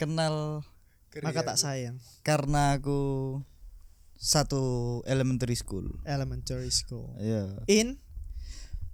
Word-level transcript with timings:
kenal 0.00 0.64
Maka 1.20 1.44
tak 1.44 1.60
sayang. 1.60 2.00
karena 2.22 2.80
aku 2.80 3.36
satu 4.16 4.62
elementary 5.04 5.54
school. 5.54 5.84
Elementary 6.04 6.68
school. 6.70 7.12
Iya. 7.16 7.60
In 7.66 8.00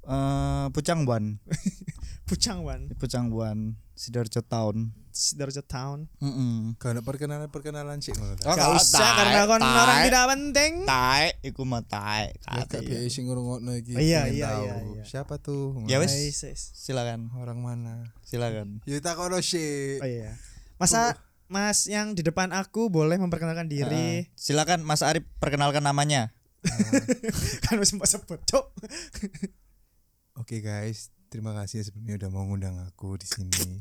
Eh 0.06 0.66
Pucangbuan, 0.70 1.42
Puchangwan, 2.30 2.94
Pucangbuan, 2.94 3.74
Sidoarjo 3.90 4.38
Town. 4.38 4.94
Sidoarjo 5.10 5.66
Town. 5.66 6.06
Heeh. 6.22 6.78
Kalau 6.78 7.02
perkenalan 7.02 7.50
perkenalan 7.50 7.98
sih. 7.98 8.14
Oh, 8.14 8.54
Gak 8.54 8.70
usah 8.70 9.02
karena 9.18 9.50
kon 9.50 9.58
orang 9.58 10.06
tidak 10.06 10.24
penting. 10.30 10.72
tae 10.86 11.34
iku 11.42 11.66
mah 11.66 11.82
tae. 11.82 12.30
Ya 12.38 12.62
gak 12.62 12.86
iya. 12.86 13.02
BI 13.02 13.10
sing 13.10 13.26
ngrungokno 13.26 13.74
iki. 13.74 13.98
Iya, 13.98 14.30
pengen 14.30 14.38
iya, 14.38 14.46
tahu. 14.46 14.62
iya, 14.62 14.74
iya. 14.94 15.02
Siapa 15.02 15.34
tuh? 15.42 15.74
Ya 15.90 15.98
wes. 15.98 16.14
Yes, 16.14 16.38
yes. 16.44 16.62
Silakan, 16.78 17.34
Orang 17.34 17.66
mana? 17.66 18.14
silakan. 18.22 18.78
Tak 18.86 19.18
kono 19.18 19.42
sih. 19.42 19.98
Oh 19.98 20.06
iya. 20.06 20.38
Masa 20.76 21.16
Mas 21.46 21.86
yang 21.86 22.12
di 22.12 22.20
depan 22.20 22.50
aku 22.50 22.90
boleh 22.90 23.16
memperkenalkan 23.16 23.70
diri. 23.70 24.26
Eh, 24.26 24.34
silakan 24.34 24.82
Mas 24.82 25.00
Arif 25.00 25.22
perkenalkan 25.38 25.80
namanya. 25.80 26.34
kan 27.62 27.78
harus 27.78 27.94
mbak 27.94 28.10
sebut, 28.10 28.42
Cuk. 28.42 28.74
Oke 30.36 30.58
guys, 30.58 31.14
terima 31.30 31.54
kasih 31.54 31.86
sebelumnya 31.86 32.18
udah 32.18 32.28
mau 32.28 32.44
ngundang 32.44 32.76
aku 32.82 33.14
di 33.14 33.24
sini. 33.24 33.78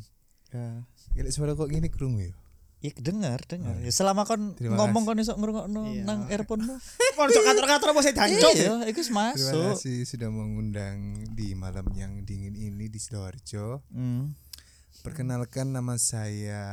Ya. 0.53 0.85
Gila 1.11 1.33
suara 1.33 1.51
kok 1.51 1.67
gini 1.67 1.89
kerungu 1.89 2.21
ya? 2.21 2.33
Ya 2.79 2.93
dengar, 2.95 3.41
dengar. 3.49 3.81
Ya, 3.81 3.89
selama 3.89 4.29
kon 4.29 4.53
Terima 4.53 4.77
ngomong 4.77 5.09
kasih. 5.09 5.17
kon 5.17 5.23
iso 5.25 5.33
ngrungokno 5.33 5.81
Iya. 5.89 6.03
nang 6.05 6.29
earphone 6.29 6.69
mu. 6.69 6.75
Kon 7.17 7.31
cok 7.31 7.43
kantor-kantor 7.43 7.87
apa 7.89 8.01
saya 8.03 8.13
jancuk. 8.13 8.53
Iya, 8.53 8.73
iku 8.85 8.99
wis 9.01 9.09
Terima 9.09 9.33
masuk. 9.33 9.73
kasih 9.73 9.97
sudah 10.05 10.29
mengundang 10.29 10.97
di 11.33 11.57
malam 11.57 11.87
yang 11.97 12.21
dingin 12.21 12.53
ini 12.53 12.85
di 12.85 12.99
Sidoarjo. 13.01 13.81
Hmm. 13.89 14.37
Perkenalkan 15.01 15.69
nama 15.69 15.95
saya 15.95 16.63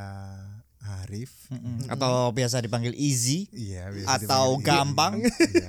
Arif. 1.03 1.49
Mm-mm. 1.49 1.87
Atau 1.87 2.31
biasa 2.31 2.59
dipanggil 2.59 2.93
Easy. 2.93 3.47
Iya, 3.51 3.89
biasa 3.89 4.09
Atau 4.21 4.59
dipanggil- 4.59 4.67
gampang. 4.67 5.13
Iya. 5.23 5.69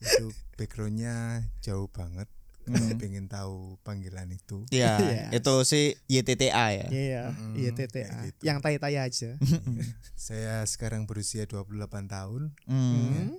Itu 0.00 0.26
backgroundnya 0.54 1.16
jauh 1.60 1.88
banget. 1.88 2.28
Hmm. 2.64 2.96
Pengen 2.96 3.28
tahu 3.28 3.76
panggilan 3.80 4.24
itu. 4.30 4.64
Ya, 4.68 4.96
Yes. 4.96 5.28
itu 5.38 5.54
si 5.62 5.80
YTTA 6.06 6.48
ya. 6.74 6.86
Iya, 6.88 7.22
Mm-mm, 7.30 7.52
iya 7.54 7.70
kayak 7.70 7.90
TTA. 7.92 8.18
gitu. 8.24 8.40
Yang 8.42 8.58
tai-tai 8.60 8.96
aja. 8.96 9.30
Saya 10.16 10.64
sekarang 10.64 11.04
berusia 11.04 11.44
28 11.44 11.68
tahun 12.08 12.56
Hmm. 12.64 13.36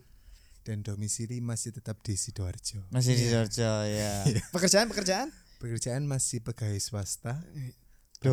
dan 0.62 0.82
domisili 0.82 1.42
masih 1.42 1.74
tetap 1.74 1.98
di 2.00 2.14
Sidoarjo. 2.14 2.86
Masih 2.90 3.14
di 3.14 3.26
Georgia 3.28 3.82
ya. 3.84 4.14
Pekerjaan 4.54 4.86
pekerjaan? 4.88 5.34
Pekerjaan 5.58 6.06
masih 6.06 6.40
pegawai 6.40 6.78
swasta. 6.78 7.42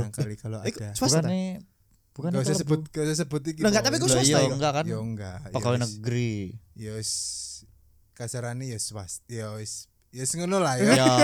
Barangkali 0.01 0.35
kalau 0.41 0.59
Eh, 0.65 0.73
ada 0.73 0.89
swasta 0.97 1.21
Bukan 1.21 1.61
bukan 2.13 2.31
Gak 2.33 2.45
usah 2.45 2.57
sebut, 2.61 2.81
bu- 2.85 2.89
gak 2.93 3.05
usah 3.09 3.19
sebut 3.25 3.43
iki. 3.49 3.61
Lah, 3.65 3.69
enggak, 3.73 3.85
tapi 3.89 3.97
kok 3.97 4.05
Lah, 4.05 4.15
swasta 4.17 4.29
iya, 4.29 4.39
ya? 4.41 4.53
enggak 4.53 4.73
kan? 4.73 4.85
Ya 4.85 4.99
enggak. 5.01 5.37
Ya 5.43 5.53
Pegawai 5.53 5.79
negeri. 5.81 6.35
Ya 6.77 6.91
wis 6.97 7.11
kasarane 8.13 8.65
ya 8.69 8.79
swasta. 8.79 9.25
Ya 9.29 9.47
wis 9.57 9.89
ya 10.13 10.25
ngono 10.37 10.61
lah 10.61 10.77
ya. 10.77 10.93
Ya. 10.93 11.15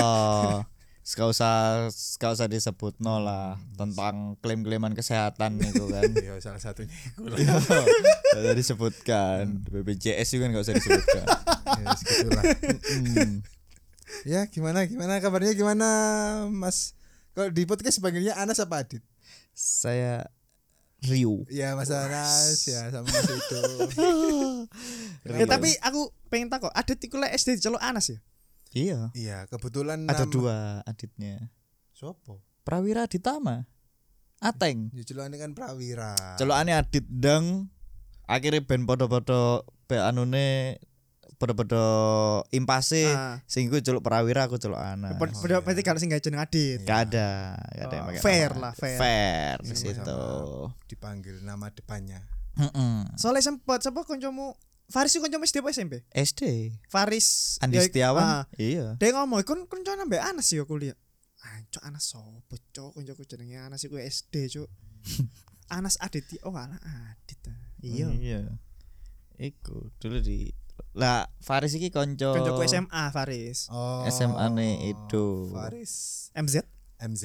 Gak 1.08 1.24
usah 1.24 1.88
gak 2.20 2.32
usah 2.36 2.48
disebut 2.52 3.00
no 3.00 3.16
lah 3.16 3.56
tentang 3.80 4.36
klaim-klaiman 4.44 4.92
kesehatan 4.92 5.56
itu 5.56 5.88
kan. 5.88 6.04
Ya 6.28 6.36
salah 6.40 6.60
satunya 6.60 6.92
iku 7.12 7.32
lah. 7.32 7.40
Gak 8.36 8.40
usah 8.44 8.56
disebutkan. 8.56 9.64
BPJS 9.72 10.28
juga 10.36 10.52
gak 10.52 10.64
usah 10.68 10.74
disebutkan. 10.76 11.26
Ya 11.80 11.84
wis 11.92 12.02
gitulah. 12.04 12.44
Hmm. 12.44 13.32
Ya 14.24 14.40
gimana 14.48 14.84
gimana 14.88 15.20
kabarnya 15.20 15.52
gimana 15.52 15.88
Mas? 16.48 16.96
Kalau 17.38 17.54
di 17.54 17.62
podcast 17.70 18.02
panggilnya 18.02 18.34
Anas 18.34 18.58
apa 18.58 18.82
Adit? 18.82 18.98
Saya 19.54 20.26
Ryu. 21.06 21.46
Ya 21.46 21.78
Mas 21.78 21.86
Anas 21.86 22.66
ya 22.66 22.90
sama 22.90 23.06
Mas 23.06 23.30
itu. 23.30 23.62
Ya 25.38 25.46
tapi 25.46 25.70
aku 25.78 26.10
pengen 26.34 26.50
takut 26.50 26.74
ada 26.74 26.98
tikule 26.98 27.30
SD 27.30 27.54
di 27.54 27.62
Celok 27.62 27.78
Anas 27.78 28.10
ya? 28.10 28.18
Iya. 28.74 29.00
Iya, 29.14 29.38
kebetulan 29.46 30.10
Ada 30.10 30.26
nama- 30.26 30.34
dua 30.34 30.56
aditnya. 30.82 31.46
Sopo? 31.94 32.42
Prawira 32.66 33.06
Ditama. 33.06 33.70
Ateng. 34.42 34.90
Ya 34.90 35.06
celokane 35.06 35.38
kan 35.38 35.54
Prawira. 35.54 36.18
Celokane 36.42 36.74
Adit 36.74 37.06
Deng 37.06 37.70
akhirnya 38.26 38.66
ben 38.66 38.82
podo-podo 38.82 39.62
be 39.86 39.94
anune 39.94 40.82
podo-podo 41.38 41.82
impase 42.50 43.06
Ah. 43.06 43.38
sing 43.44 43.66
iku 43.66 43.78
celuk 43.78 44.02
Prawira 44.02 44.44
aku 44.44 44.58
celuk 44.58 44.76
Ana. 44.76 45.14
Ber- 45.14 45.30
Berarti 45.30 45.80
kalau 45.80 45.96
sing 45.96 46.10
gak 46.10 46.20
jeneng 46.20 46.42
Adit. 46.42 46.82
Gak 46.82 47.08
ada, 47.08 47.54
gak 47.54 47.84
ada 47.84 47.94
yang 47.94 48.04
Oh, 48.04 48.10
pakai 48.10 48.20
fair 48.20 48.50
lah, 48.52 48.72
fair. 48.74 48.98
Fair 48.98 49.54
di 49.62 49.72
situ. 49.72 50.20
Dipanggil 50.84 51.38
nama 51.40 51.70
depannya. 51.70 52.18
Heeh. 52.54 53.06
Soalnya 53.14 53.42
sempet 53.44 53.80
sapa 53.80 54.02
kancamu 54.02 54.52
Faris 54.88 55.12
itu 55.12 55.20
kancamu 55.20 55.44
SD 55.44 55.60
apa 55.60 55.70
SMP? 55.70 55.94
SD. 56.10 56.42
Faris 56.86 57.60
Andi 57.60 57.76
ya, 57.76 57.86
Setiawan. 57.86 58.24
ah. 58.24 58.44
Iya. 58.56 58.96
Dia 58.96 59.14
ngomong, 59.14 59.44
kon 59.44 59.62
kon 59.64 59.80
kanca 59.80 59.94
nambah 59.94 60.18
Anas 60.18 60.48
ya 60.48 60.64
kuliah. 60.64 60.96
Ancok 61.38 61.82
Anas 61.82 62.02
sopo 62.02 62.58
cok 62.68 62.96
kancaku 62.96 63.22
jenenge 63.24 63.62
Anas 63.62 63.84
iku 63.84 63.94
SD 63.94 64.48
cok. 64.50 64.68
Anas 65.76 66.00
Aditya. 66.00 66.40
Oh 66.42 66.56
anak 66.56 66.80
Adit. 66.82 67.38
ah. 67.46 67.58
Iya. 67.78 68.08
Iya. 68.10 68.40
Iku 69.38 69.94
dulu 70.00 70.18
di 70.18 70.50
lah 70.92 71.30
Faris 71.38 71.72
iki 71.72 71.88
konco 71.88 72.34
Kancaku 72.34 72.62
SMA 72.64 73.02
Faris. 73.08 73.66
Oh. 73.68 74.02
SMA 74.06 74.46
nih 74.52 74.74
itu. 74.90 75.48
Faris 75.48 75.92
MZ? 76.32 76.66
MZ. 76.98 77.24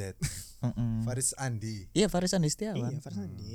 Faris 1.03 1.33
Andi. 1.35 1.89
Iya 1.91 2.07
Faris 2.07 2.31
Andi 2.31 2.47
Setiawan. 2.47 2.87
Iya, 2.87 2.99
Faris 2.99 3.19
Andi. 3.19 3.53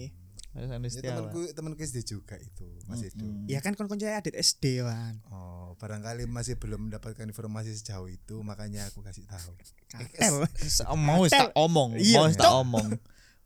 Faris 0.49 0.69
Andi 0.69 0.89
Ya 0.89 0.93
Setiawan. 0.93 1.17
temanku 1.31 1.41
temanku 1.53 1.81
SD 1.81 1.99
juga 2.05 2.35
itu 2.35 2.67
Mas 2.85 3.01
itu. 3.01 3.21
Mm-mm. 3.21 3.47
Ya 3.47 3.61
kan 3.61 3.73
kon 3.73 3.87
kanca 3.87 4.11
Adit 4.11 4.35
SD 4.35 4.83
kan. 4.83 5.23
Oh, 5.29 5.79
barangkali 5.79 6.27
masih 6.27 6.57
belum 6.57 6.89
mendapatkan 6.89 7.23
informasi 7.23 7.71
sejauh 7.73 8.09
itu, 8.09 8.43
makanya 8.43 8.89
aku 8.89 9.01
kasih 9.01 9.23
tahu. 9.25 9.55
Mau 10.99 11.23
wis 11.23 11.31
tak 11.31 11.55
omong, 11.55 11.95
Iya, 11.97 12.19
mau 12.19 12.29
tak 12.31 12.53
omong. 12.57 12.89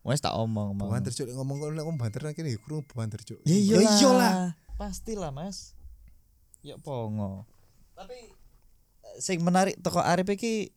Mau 0.03 0.15
tak 0.17 0.35
omong, 0.35 0.71
mau. 0.75 0.89
Banter 0.91 1.13
cuk 1.13 1.29
ngomong 1.29 1.57
kok 1.59 1.69
nek 1.71 1.85
ngomong 1.85 2.01
banter 2.01 2.21
nek 2.23 2.35
kene 2.35 2.57
kurung 2.59 2.83
banter 2.89 3.21
cuk. 3.21 3.39
Ya 3.45 3.55
Ya 3.55 3.79
iyalah. 3.79 3.95
iyalah. 3.95 4.35
Pastilah, 4.75 5.31
Mas. 5.31 5.79
Ya 6.63 6.79
pongo. 6.79 7.47
Tapi 7.93 8.17
eh, 9.03 9.17
sing 9.19 9.43
menarik 9.43 9.79
toko 9.79 9.99
Arif 9.99 10.27
iki 10.29 10.71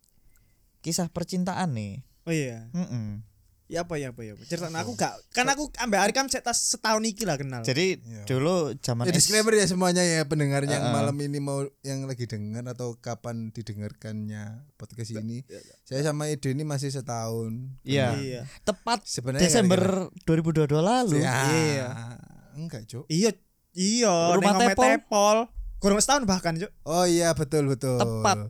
kisah 0.82 1.08
percintaan 1.08 1.74
nih. 1.74 2.02
Oh 2.26 2.34
iya. 2.34 2.70
Heeh. 2.72 3.22
Ya 3.66 3.82
apa 3.82 3.98
ya 3.98 4.14
apa 4.14 4.22
ya. 4.22 4.38
Cerita 4.40 4.70
aku 4.70 4.94
gak 4.94 5.10
kan 5.34 5.50
aku 5.50 5.74
ambek 5.82 5.98
Ari 5.98 6.14
kan 6.14 6.30
set- 6.30 6.46
setahun 6.46 7.02
iki 7.02 7.26
lah 7.26 7.34
kenal. 7.34 7.66
Jadi 7.66 7.98
Iya. 7.98 8.22
dulu 8.24 8.78
zaman 8.78 9.10
Ya, 9.10 9.14
disclaimer 9.14 9.54
ya 9.54 9.66
semuanya 9.66 10.06
ya 10.06 10.22
pendengar 10.22 10.62
yang 10.64 10.86
Uh-uh. 10.86 10.94
malam 10.94 11.18
ini 11.18 11.42
mau 11.42 11.66
yang 11.82 12.06
lagi 12.06 12.30
dengar 12.30 12.62
atau 12.68 12.94
kapan 12.96 13.50
didengarkannya 13.50 14.70
podcast 14.78 15.18
ini. 15.18 15.42
Saya 15.82 16.06
sama 16.06 16.30
Edo 16.30 16.54
ini 16.54 16.62
masih 16.62 16.94
setahun. 16.94 17.74
Iya. 17.82 18.14
Iya. 18.16 18.42
tepat 18.62 19.02
Sebenarnya 19.02 19.50
Desember 19.50 20.14
2022 20.26 20.70
lalu. 20.78 21.18
Ya, 21.20 21.34
Iya. 21.50 21.88
Enggak, 22.54 22.86
Cuk. 22.86 23.10
Iya. 23.10 23.34
Iya, 23.74 24.14
Rumah 24.32 24.54
Tepol. 24.56 24.86
Tepol. 24.94 25.38
Kurang 25.78 26.00
setahun 26.00 26.26
bahkan, 26.26 26.56
Cuk. 26.56 26.72
Oh 26.84 27.06
iya 27.06 27.32
betul 27.32 27.68
betul. 27.68 28.00
Tepat. 28.00 28.50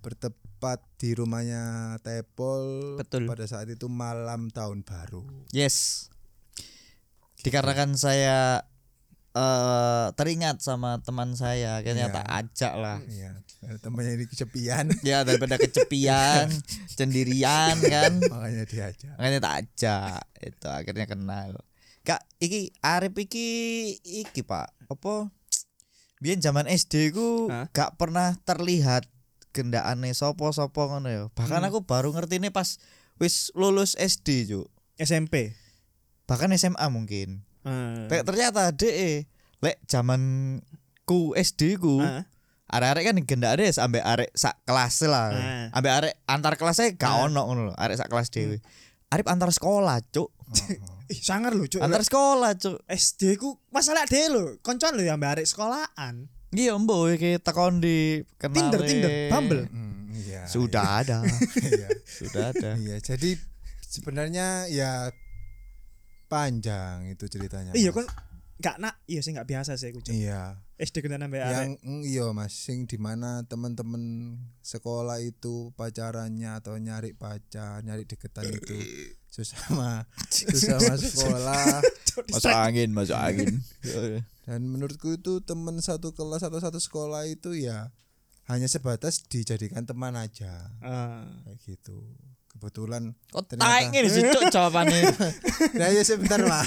Bertepat 0.00 0.80
di 0.96 1.12
rumahnya 1.12 1.96
Tepol 2.00 2.96
Betul. 2.96 3.24
pada 3.26 3.44
saat 3.44 3.66
itu 3.66 3.84
malam 3.86 4.48
tahun 4.48 4.80
baru. 4.80 5.24
Yes. 5.50 6.08
Dikarenakan 7.40 7.96
saya 7.96 8.64
eh 9.30 10.06
teringat 10.12 10.58
sama 10.58 10.98
teman 11.00 11.32
saya, 11.32 11.78
akhirnya 11.78 12.08
Iya. 12.08 12.14
tak 12.14 12.26
ajak 12.28 12.72
lah. 12.76 12.98
Iya, 13.06 13.30
temannya 13.78 14.18
ini 14.18 14.24
kesepian 14.26 14.90
Ya 15.06 15.22
daripada 15.22 15.54
kesepian, 15.54 16.50
sendirian 16.88 17.78
kan. 17.94 18.18
makanya 18.20 18.64
diajak. 18.66 19.14
Makanya 19.16 19.38
tak 19.40 19.54
ajak. 19.64 20.20
Itu 20.36 20.66
akhirnya 20.66 21.06
kenal. 21.06 21.56
Kak, 22.02 22.24
iki 22.38 22.72
Arif 22.80 23.14
iki 23.14 23.48
iki, 24.02 24.40
Pak. 24.42 24.72
Apa? 24.88 25.28
Biyen 26.20 26.38
zaman 26.38 26.68
SD 26.68 27.10
ku 27.10 27.48
Hah? 27.48 27.72
gak 27.72 27.96
pernah 27.96 28.36
terlihat 28.44 29.08
gendakane 29.50 30.12
sopo-sopo 30.12 30.86
ngono 30.86 31.08
ya. 31.08 31.22
Bahkan 31.32 31.58
Hmm. 31.58 31.68
aku 31.68 31.82
baru 31.82 32.12
ngerti 32.12 32.38
ini 32.38 32.48
pas 32.48 32.76
wis 33.16 33.48
lulus 33.52 33.96
SD, 33.96 34.46
Cuk. 34.46 34.68
SMP. 34.94 35.56
Bahkan 36.28 36.52
SMA 36.54 36.86
mungkin. 36.86 37.42
Hmm. 37.64 38.06
Ternyata 38.06 38.70
DE 38.70 39.24
lek 39.60 39.80
zaman 39.84 40.20
ku 41.02 41.32
SD 41.34 41.76
ku 41.76 41.98
Heeh. 41.98 42.24
arek-arek 42.68 43.04
kan 43.10 43.16
gendakane 43.24 43.66
sampai 43.72 44.00
arek 44.00 44.30
sak 44.32 44.60
kelas 44.62 45.00
lah. 45.04 45.32
Ah. 45.32 45.66
Ambek 45.74 45.92
arek 45.92 46.14
antar 46.24 46.54
kelasnya 46.54 46.94
gak 46.94 47.10
Ah. 47.10 47.24
ono 47.26 47.40
ngono 47.42 47.60
lho, 47.68 47.74
arek 47.74 47.96
sak 47.96 48.08
kelas 48.08 48.28
dhewe. 48.28 48.60
Arep 49.08 49.26
antar 49.26 49.50
sekolah, 49.50 49.98
Cuk. 50.06 50.30
Ih, 51.10 51.18
sangar 51.18 51.50
lho, 51.50 51.66
Cuk. 51.66 51.82
Antar 51.82 52.06
sekolah, 52.06 52.54
Cuk. 52.54 52.78
SD 52.86 53.34
ku 53.34 53.58
masalah 53.74 54.06
deh 54.06 54.30
lho. 54.30 54.62
Koncoan 54.62 54.94
lho 54.94 55.02
ya 55.02 55.18
ambek 55.18 55.42
arek 55.42 55.46
sekolahan. 55.50 56.30
Iya, 56.54 56.74
Mbok 56.78 57.14
iki 57.18 57.30
tekon 57.42 57.82
di 57.82 58.22
kenal. 58.38 58.54
Tinder, 58.54 58.80
Tinder, 58.86 59.10
Bumble. 59.30 59.66
Hmm, 59.70 60.10
iya. 60.14 60.46
Sudah 60.46 61.02
ada. 61.02 61.18
Iya. 61.70 61.88
Sudah 62.06 62.54
ada. 62.54 62.70
Iya, 62.78 62.98
jadi 63.02 63.38
sebenarnya 63.82 64.70
ya 64.70 65.10
panjang 66.30 67.10
itu 67.10 67.26
ceritanya. 67.26 67.74
Iya 67.74 67.90
kan 67.90 68.06
gak 68.60 68.76
nak 68.76 69.00
iya 69.04 69.20
sih 69.20 69.32
gak 69.32 69.48
biasa 69.48 69.74
sih 69.74 69.88
aku 69.88 70.00
Cuk. 70.00 70.12
Iya. 70.12 70.60
SD 70.76 71.00
kena 71.00 71.16
nambah. 71.16 71.40
Yang 71.40 71.76
mm, 71.80 72.02
iya 72.04 72.28
Mas, 72.30 72.52
sing 72.52 72.84
di 72.84 72.96
mana 72.96 73.44
teman-teman 73.44 74.00
sekolah 74.60 75.20
itu 75.20 75.72
pacarannya 75.74 76.56
atau 76.56 76.76
nyari 76.76 77.12
pacar, 77.12 77.80
nyari 77.80 78.04
deketan 78.04 78.48
itu 78.48 78.76
susah 79.34 79.60
mah 79.72 80.04
susah 80.32 80.76
mas 80.82 81.00
sekolah 81.04 81.80
Masuk 82.34 82.50
angin, 82.50 82.90
masuk 82.90 83.14
angin. 83.14 83.62
dan 84.42 84.60
menurutku 84.66 85.14
itu 85.14 85.38
teman 85.40 85.78
satu 85.78 86.10
kelas 86.10 86.42
atau 86.42 86.58
satu 86.58 86.76
sekolah 86.76 87.24
itu 87.24 87.54
ya 87.54 87.94
hanya 88.44 88.66
sebatas 88.66 89.22
dijadikan 89.22 89.86
teman 89.86 90.18
aja 90.18 90.74
Ah. 90.82 91.22
kayak 91.46 91.62
gitu 91.62 92.02
kebetulan 92.50 93.14
Kok 93.28 93.44
Ternyata- 93.46 93.88
ini 93.88 94.06
sih 94.06 94.22
Cuk, 94.22 94.50
jawabannya. 94.50 95.00
nah 95.78 95.88
ya 95.88 96.02
sebentar 96.02 96.42
mas 96.42 96.66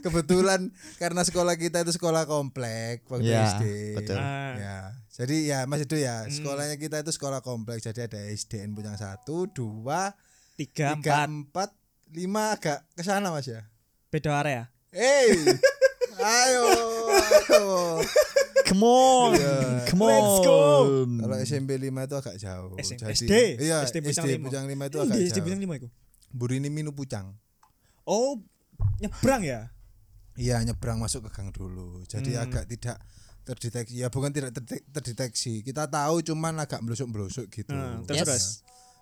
kebetulan 0.00 0.68
karena 0.96 1.22
sekolah 1.22 1.54
kita 1.54 1.80
itu 1.80 1.92
sekolah 1.92 2.24
komplek 2.24 3.06
waktu 3.06 3.30
Ya, 3.30 3.46
SD 3.52 3.64
betul. 3.94 4.16
Ah. 4.16 4.52
ya 4.54 4.76
jadi 5.10 5.36
ya 5.46 5.58
mas 5.64 5.80
itu 5.80 5.94
ya 5.94 6.26
sekolahnya 6.26 6.76
kita 6.76 6.98
itu 6.98 7.10
sekolah 7.10 7.40
kompleks 7.40 7.84
jadi 7.84 8.04
ada 8.04 8.20
SDN 8.26 8.72
Puncang 8.72 8.94
satu 8.94 9.46
dua 9.46 10.12
Tiga, 10.54 10.92
tiga 10.94 11.24
empat 11.24 11.28
empat 11.28 11.70
lima 12.10 12.52
agak 12.52 12.84
ke 12.90 13.00
sana 13.00 13.30
mas 13.30 13.46
ya 13.46 13.64
beda 14.10 14.34
area. 14.36 14.66
Hey, 14.90 15.30
ayo, 16.18 16.66
ayo. 17.14 18.02
Come 18.70 18.86
on. 18.86 19.34
Come 19.84 20.02
on. 20.06 20.14
Let's 20.14 20.38
go. 20.40 20.60
Kalau 21.18 21.36
SMP 21.42 21.74
5 21.74 21.90
itu 22.06 22.14
agak 22.14 22.36
jauh. 22.38 22.70
SM 22.78 22.96
Jadi, 22.96 23.14
SD, 23.18 23.32
Iya, 23.58 23.82
SD 23.82 23.96
SD 23.98 24.06
Pucang 24.06 24.26
Pucang, 24.46 24.64
lima. 24.70 24.86
5 24.86 24.90
itu 24.90 24.96
Ini 24.96 25.02
agak 25.02 25.16
jauh. 25.18 25.26
SD 25.26 25.38
Bintang 25.42 25.60
lima 25.60 25.74
itu. 25.76 25.88
Burini 26.30 26.70
Minu 26.70 26.94
Pucang. 26.94 27.34
Oh, 28.04 28.38
nyebrang 28.98 29.42
ya? 29.42 29.74
Iya, 30.34 30.62
nyebrang 30.62 30.96
masuk 30.96 31.26
ke 31.26 31.34
gang 31.34 31.50
dulu. 31.50 32.06
Jadi 32.06 32.32
Hmm. 32.32 32.46
agak 32.46 32.64
tidak 32.64 33.02
terdeteksi. 33.42 33.94
Ya 33.96 34.06
bukan 34.06 34.30
tidak 34.30 34.54
terde- 34.54 34.86
terdeteksi. 34.88 35.60
Kita 35.60 35.84
tahu 35.84 36.22
cuman 36.22 36.54
agak 36.60 36.78
melusuk-melusuk 36.80 37.50
gitu. 37.50 37.74
Hmm, 37.74 38.06
Yes. 38.06 38.06
terus 38.06 38.22
terus. 38.24 38.46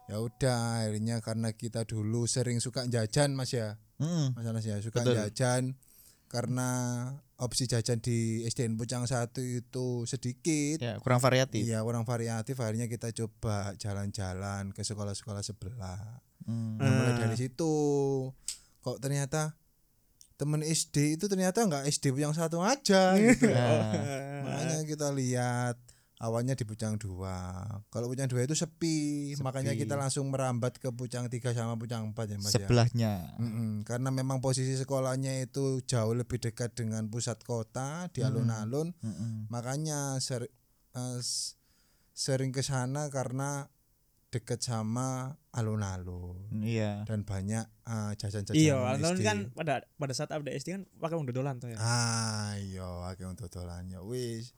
Ya 0.09 0.17
udah, 0.19 0.59
akhirnya 0.82 1.20
karena 1.20 1.53
kita 1.53 1.85
dulu 1.85 2.25
sering 2.25 2.56
suka 2.59 2.88
jajan 2.88 3.37
Mas 3.37 3.53
ya. 3.53 3.76
Mm. 4.00 4.32
Masalah 4.32 4.62
ya, 4.62 4.81
suka 4.81 5.05
Betul. 5.05 5.15
jajan 5.20 5.62
karena 6.28 6.69
opsi 7.36 7.64
jajan 7.64 7.98
di 7.98 8.44
SDN 8.44 8.76
Pucang 8.76 9.08
1 9.08 9.32
itu 9.40 10.04
sedikit. 10.04 10.78
Ya, 10.78 11.00
kurang 11.00 11.19
variatif. 11.19 11.64
Iya, 11.64 11.80
kurang 11.80 12.04
variatif. 12.04 12.54
Akhirnya 12.60 12.86
kita 12.86 13.10
coba 13.10 13.72
jalan-jalan 13.75 14.70
ke 14.70 14.84
sekolah-sekolah 14.84 15.40
sebelah. 15.40 16.20
Mm. 16.44 16.76
Nah, 16.76 16.88
mulai 16.88 17.12
Ah. 17.12 17.19
dari 17.25 17.36
situ 17.36 17.72
kok 18.78 19.00
ternyata 19.00 19.52
temen 20.38 20.62
SD 20.62 21.19
itu 21.19 21.26
ternyata 21.26 21.66
nggak 21.66 21.90
SD 21.90 22.14
yang 22.14 22.31
satu 22.32 22.62
aja 22.62 23.12
gitu. 23.20 23.50
Nah, 23.50 23.90
Makanya 24.46 24.78
kita 24.86 25.08
lihat 25.10 25.76
awalnya 26.19 26.53
di 26.53 26.62
Pucang 26.62 26.94
2. 26.94 27.15
Kalau 27.87 28.06
Pucang 28.06 28.26
2 28.26 28.43
itu 28.43 28.53
sepi, 28.53 28.99
Sepi. 29.31 29.41
makanya 29.41 29.73
kita 29.73 29.94
langsung 29.94 30.29
merambat 30.29 30.76
ke 30.76 30.91
Pucang 30.91 31.25
3 31.25 31.38
sama 31.53 31.75
Pucang 31.75 32.11
4 32.11 32.15
ya 32.26 32.37
Mas 32.37 32.50
ya. 32.50 32.55
sebelahnya. 32.59 33.12
Mm-mm, 33.37 33.82
karena 33.82 34.11
memang 34.11 34.38
posisi 34.38 34.75
sekolahnya 34.75 35.43
itu 35.43 35.81
jauh 35.82 36.12
lebih 36.12 36.38
dekat 36.38 36.73
dengan 36.73 37.06
pusat 37.06 37.38
kota 37.41 38.06
di 38.09 38.20
alun-alun 38.20 38.91
Mm-mm. 38.97 39.47
makanya 39.49 40.19
ser- 40.19 40.50
eh, 40.93 41.19
s- 41.19 41.55
sering 42.12 42.50
ke 42.50 42.61
sana 42.61 43.06
karena 43.09 43.70
dekat 44.29 44.61
sama 44.61 45.32
alun-alun 45.50 46.50
Iya. 46.59 47.05
dan 47.05 47.23
banyak 47.23 47.65
eh, 47.85 48.12
jajan-jajan 48.15 48.53
Iya, 48.53 48.76
tahun 48.99 49.19
kan 49.19 49.38
pada 49.53 49.75
pada 49.94 50.12
saat 50.12 50.29
ada 50.29 50.50
SD 50.50 50.69
kan 50.70 50.82
pakai 50.94 51.17
udah 51.17 51.32
dolan 51.32 51.56
tuh 51.56 51.70
ya. 51.70 51.79
ah 51.79 52.53
iya 52.55 52.85
akeh 53.06 53.25
untuk 53.25 53.49
dolan 53.49 53.87
ya 53.87 54.03
wis 54.03 54.53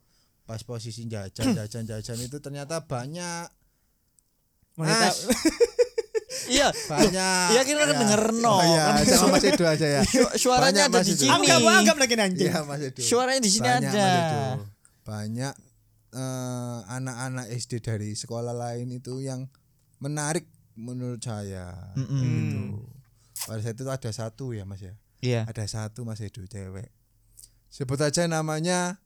pas 0.50 0.58
posisi 0.60 1.06
jajan 1.06 1.54
jajan 1.54 1.86
jajan 1.86 2.18
itu 2.18 2.36
ternyata 2.38 2.82
banyak 2.82 3.46
Mas, 4.74 5.26
Iya. 6.50 6.74
banyak 6.84 7.46
Iya, 7.52 7.62
kita 7.62 7.84
kan 7.84 7.94
denger, 7.96 8.22
no. 8.34 8.50
oh, 8.50 8.60
iya 8.60 8.98
sama 9.06 9.36
Mas 9.36 9.44
Edo 9.44 9.62
aja 9.62 9.86
ya 9.86 10.02
Su- 10.10 10.34
suaranya 10.40 10.88
Banyak, 10.88 10.90
ada 10.90 11.00
di 11.00 11.12
itu. 11.12 11.22
sini. 11.22 11.30
anggap 11.30 11.58
anggap 11.62 11.96
lagi 11.96 12.14
nanti. 12.16 12.42
iya 12.42 12.64
Mas 12.64 12.82
Edo 12.82 12.98
Suaranya 12.98 13.38
di 13.38 13.50
sini 13.50 13.62
banyak 13.62 13.92
ada. 13.92 14.10
Banyak 15.00 15.54
eh, 16.10 16.78
anak-anak 16.88 17.46
SD 17.52 17.72
dari 17.78 18.10
sekolah 18.12 18.50
lain 18.50 18.90
itu 18.90 19.20
yang 19.20 19.46
menarik 19.98 20.50
menurut 20.74 21.20
saya 21.20 21.70
Mm-mm. 21.94 22.18
gitu. 22.18 22.62
pada 23.44 23.60
saat 23.60 23.76
itu 23.76 23.86
ada 23.86 24.10
satu 24.10 24.44
ya 24.50 24.64
Mas 24.64 24.80
ya 24.80 24.94
Iya. 25.20 25.44
ada 25.46 25.64
satu 25.64 26.02
Mas 26.02 26.18
Edo 26.18 26.42
cewek 26.42 26.88
sebut 27.68 28.00
aja 28.00 28.24
namanya 28.24 28.98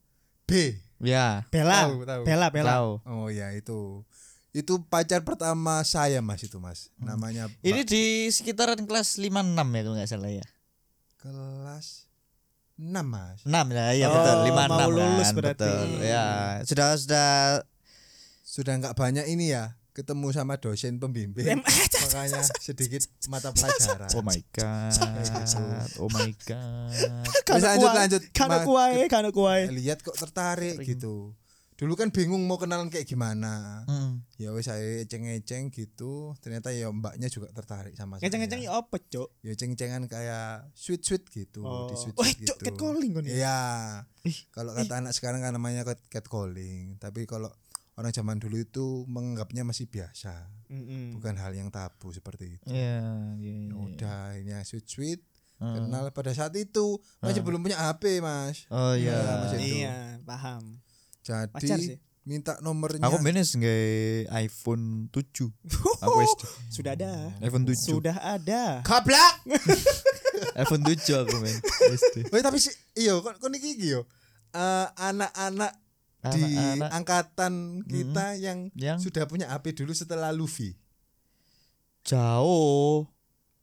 B 0.46 0.80
Ya. 0.98 1.44
Bella. 1.48 1.86
Tahu, 1.86 2.02
tahu. 2.02 2.22
Bella, 2.22 2.46
Bella. 2.48 2.70
Tahu. 2.72 2.90
oh 3.04 3.28
ya 3.28 3.50
itu 3.50 4.02
itu 4.50 4.78
pacar 4.84 5.20
pertama 5.20 5.82
saya 5.82 6.18
Mas 6.18 6.40
itu 6.40 6.56
Mas 6.56 6.88
Hmm. 6.94 7.10
namanya 7.10 7.50
Ini 7.60 7.82
di 7.82 8.04
sekitaran 8.28 8.78
kelas 8.80 9.16
5 9.16 9.26
6 9.42 9.66
ya 9.68 9.80
kalau 9.82 9.94
nggak 9.94 10.06
salah 10.06 10.30
ya. 10.30 10.46
kelas 11.16 12.06
6 12.74 12.90
Mas 13.04 13.38
6 13.42 13.50
ya, 13.68 13.86
iya 13.92 14.06
Oh, 14.06 14.14
betul. 14.14 14.36
5 14.46 14.54
mau 14.64 14.78
6 14.80 14.90
lulus 14.92 15.24
kan, 15.24 15.34
berarti. 15.36 15.66
betul. 15.66 15.86
Ya, 16.00 16.26
sudah 16.62 16.88
sudah 16.94 17.28
sudah 18.44 18.74
nggak 18.76 18.94
banyak 18.94 19.26
ini 19.26 19.50
ya 19.50 19.74
ketemu 19.94 20.26
sama 20.28 20.54
dosen 20.56 20.98
pembimbing 20.98 21.62
makanya 22.02 22.42
sedikit 22.58 23.00
mata 23.24 23.48
pelajaran 23.48 24.10
Oh 24.10 24.20
my 24.20 24.40
god. 24.50 24.92
Oh 25.96 26.10
my 26.10 26.30
god. 26.42 26.90
Wis, 27.46 27.62
lanjut, 27.62 27.90
lanjut. 27.92 28.22
Kana 28.30 28.58
Ma- 28.58 28.64
kuai, 28.64 29.06
kana 29.06 29.30
kuai. 29.30 29.70
lihat 29.70 29.98
kok 30.00 30.14
tertarik 30.14 30.76
gitu 30.80 31.32
dulu 31.74 31.94
kan 31.96 32.06
bingung 32.08 32.38
mau 32.40 32.54
kenalan 32.54 32.86
kayak 32.86 33.02
gimana 33.04 33.82
Hmm. 33.84 34.22
ya 34.36 34.50
wes 34.50 34.62
saya 34.64 34.78
eceng-eceng 35.00 35.68
gitu 35.68 36.30
ternyata 36.38 36.70
ya 36.70 36.86
mbaknya 36.88 37.26
juga 37.26 37.50
tertarik 37.50 37.92
sama 37.92 38.14
saya 38.14 38.30
Ngeceng-ngeceng 38.30 38.62
ya 38.62 38.78
apa, 38.78 38.94
Cuk? 39.00 39.28
ya 39.40 39.52
ceng-cengan 39.52 40.06
kayak 40.06 40.70
sweet 40.72 41.02
sweet 41.02 41.26
gitu 41.26 41.60
Oh. 41.60 41.90
di 41.90 41.98
sweet 41.98 42.14
Wah, 42.14 42.24
sweet 42.24 42.46
Cuk, 42.46 42.56
gitu 42.56 42.66
catcalling 42.70 43.12
kan 43.12 43.22
ya? 43.24 43.34
iya 43.34 43.58
kalau 44.48 44.70
kata 44.72 44.94
anak 44.96 45.12
sekarang 45.12 45.42
kan 45.42 45.50
namanya 45.50 45.82
cat- 45.84 46.06
catcalling 46.08 46.94
tapi 46.96 47.26
kalau 47.26 47.50
orang 47.94 48.10
zaman 48.10 48.36
dulu 48.36 48.56
itu 48.56 48.86
menganggapnya 49.06 49.62
masih 49.62 49.86
biasa 49.86 50.50
Mm-mm. 50.66 51.14
bukan 51.14 51.34
hal 51.36 51.52
yang 51.52 51.68
tabu 51.68 52.10
seperti 52.10 52.58
itu 52.58 52.66
Iya, 52.66 52.98
iya. 53.38 53.52
ya 53.52 53.54
iya. 53.60 53.72
udah 53.72 54.20
ini 54.36 54.52
sweet 54.62 54.86
sweet 54.86 55.20
Hmm. 55.54 55.86
kenal 55.86 56.10
pada 56.10 56.34
saat 56.34 56.50
itu 56.58 56.98
masih 57.22 57.38
belum 57.40 57.62
punya 57.62 57.78
HP 57.78 58.18
mas 58.18 58.66
Oh 58.68 58.90
iya. 58.92 59.14
Iya, 59.14 59.32
Mas 59.38 59.52
Edo. 59.54 59.62
Iya, 59.62 59.96
paham. 60.26 60.62
jadi 61.22 61.78
sih. 61.78 61.96
minta 62.26 62.58
nomornya 62.58 62.98
Aku 63.00 63.22
benes 63.22 63.54
nggak 63.54 64.34
iPhone 64.34 65.06
7. 65.14 65.46
Aku 66.04 66.18
SD. 66.26 66.42
Sudah 66.74 66.98
ada. 66.98 67.30
iPhone 67.38 67.64
7. 67.64 67.78
Sudah 67.78 68.18
ada. 68.18 68.82
Kablak. 68.82 69.46
iPhone 70.66 70.82
7 70.82 71.22
aku 71.22 71.36
men. 71.38 71.54
SD. 71.94 72.26
Tapi 72.28 72.58
sih 72.58 72.74
iyo 72.98 73.22
kon 73.22 73.38
kon 73.38 73.54
iki 73.54 73.78
iki 73.78 73.94
yo. 73.94 74.10
Eh, 74.50 74.86
di 76.26 76.40
Anak-anak. 76.40 76.90
angkatan 76.90 77.52
kita 77.84 78.26
yang, 78.34 78.72
Yang 78.72 78.98
sudah 79.04 79.24
punya 79.24 79.46
HP 79.46 79.74
dulu 79.74 79.92
setelah 79.92 80.30
Luffy. 80.30 80.72
jauh. 82.02 83.04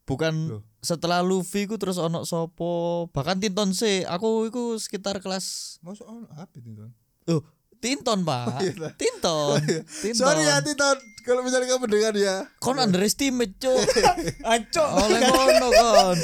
Bukan 0.02 0.34
Loh. 0.50 0.62
setelah 0.78 1.22
Luffy 1.22 1.64
ku 1.64 1.74
terus 1.74 1.94
ono 1.94 2.22
sopo 2.22 3.06
bahkan 3.08 3.38
Tinton 3.38 3.70
sih 3.70 4.02
aku 4.02 4.46
iku 4.46 4.74
sekitar 4.74 5.18
kelas 5.18 5.78
Masuk 5.78 6.02
ono 6.04 6.26
HP 6.28 6.58
itu. 6.58 6.74
Ton? 6.76 6.90
oh 7.28 7.42
Tinton 7.78 8.22
pak 8.22 8.46
iya 8.60 8.74
lah. 8.76 8.92
Tinton 8.92 9.58
Tinton 10.02 10.18
Sorry 10.20 10.42
ya 10.44 10.58
Titon, 10.58 10.94
kalau 11.20 11.42
misalnya 11.42 11.66
kamu 11.68 11.86
dengar 11.88 12.14
ya. 12.14 12.46
kon 12.56 12.76
underestimate 12.76 13.54
cuk 13.56 13.78
Ancok. 14.52 14.88
oleh 15.00 15.20
ngono 15.20 15.66
kon 15.72 16.16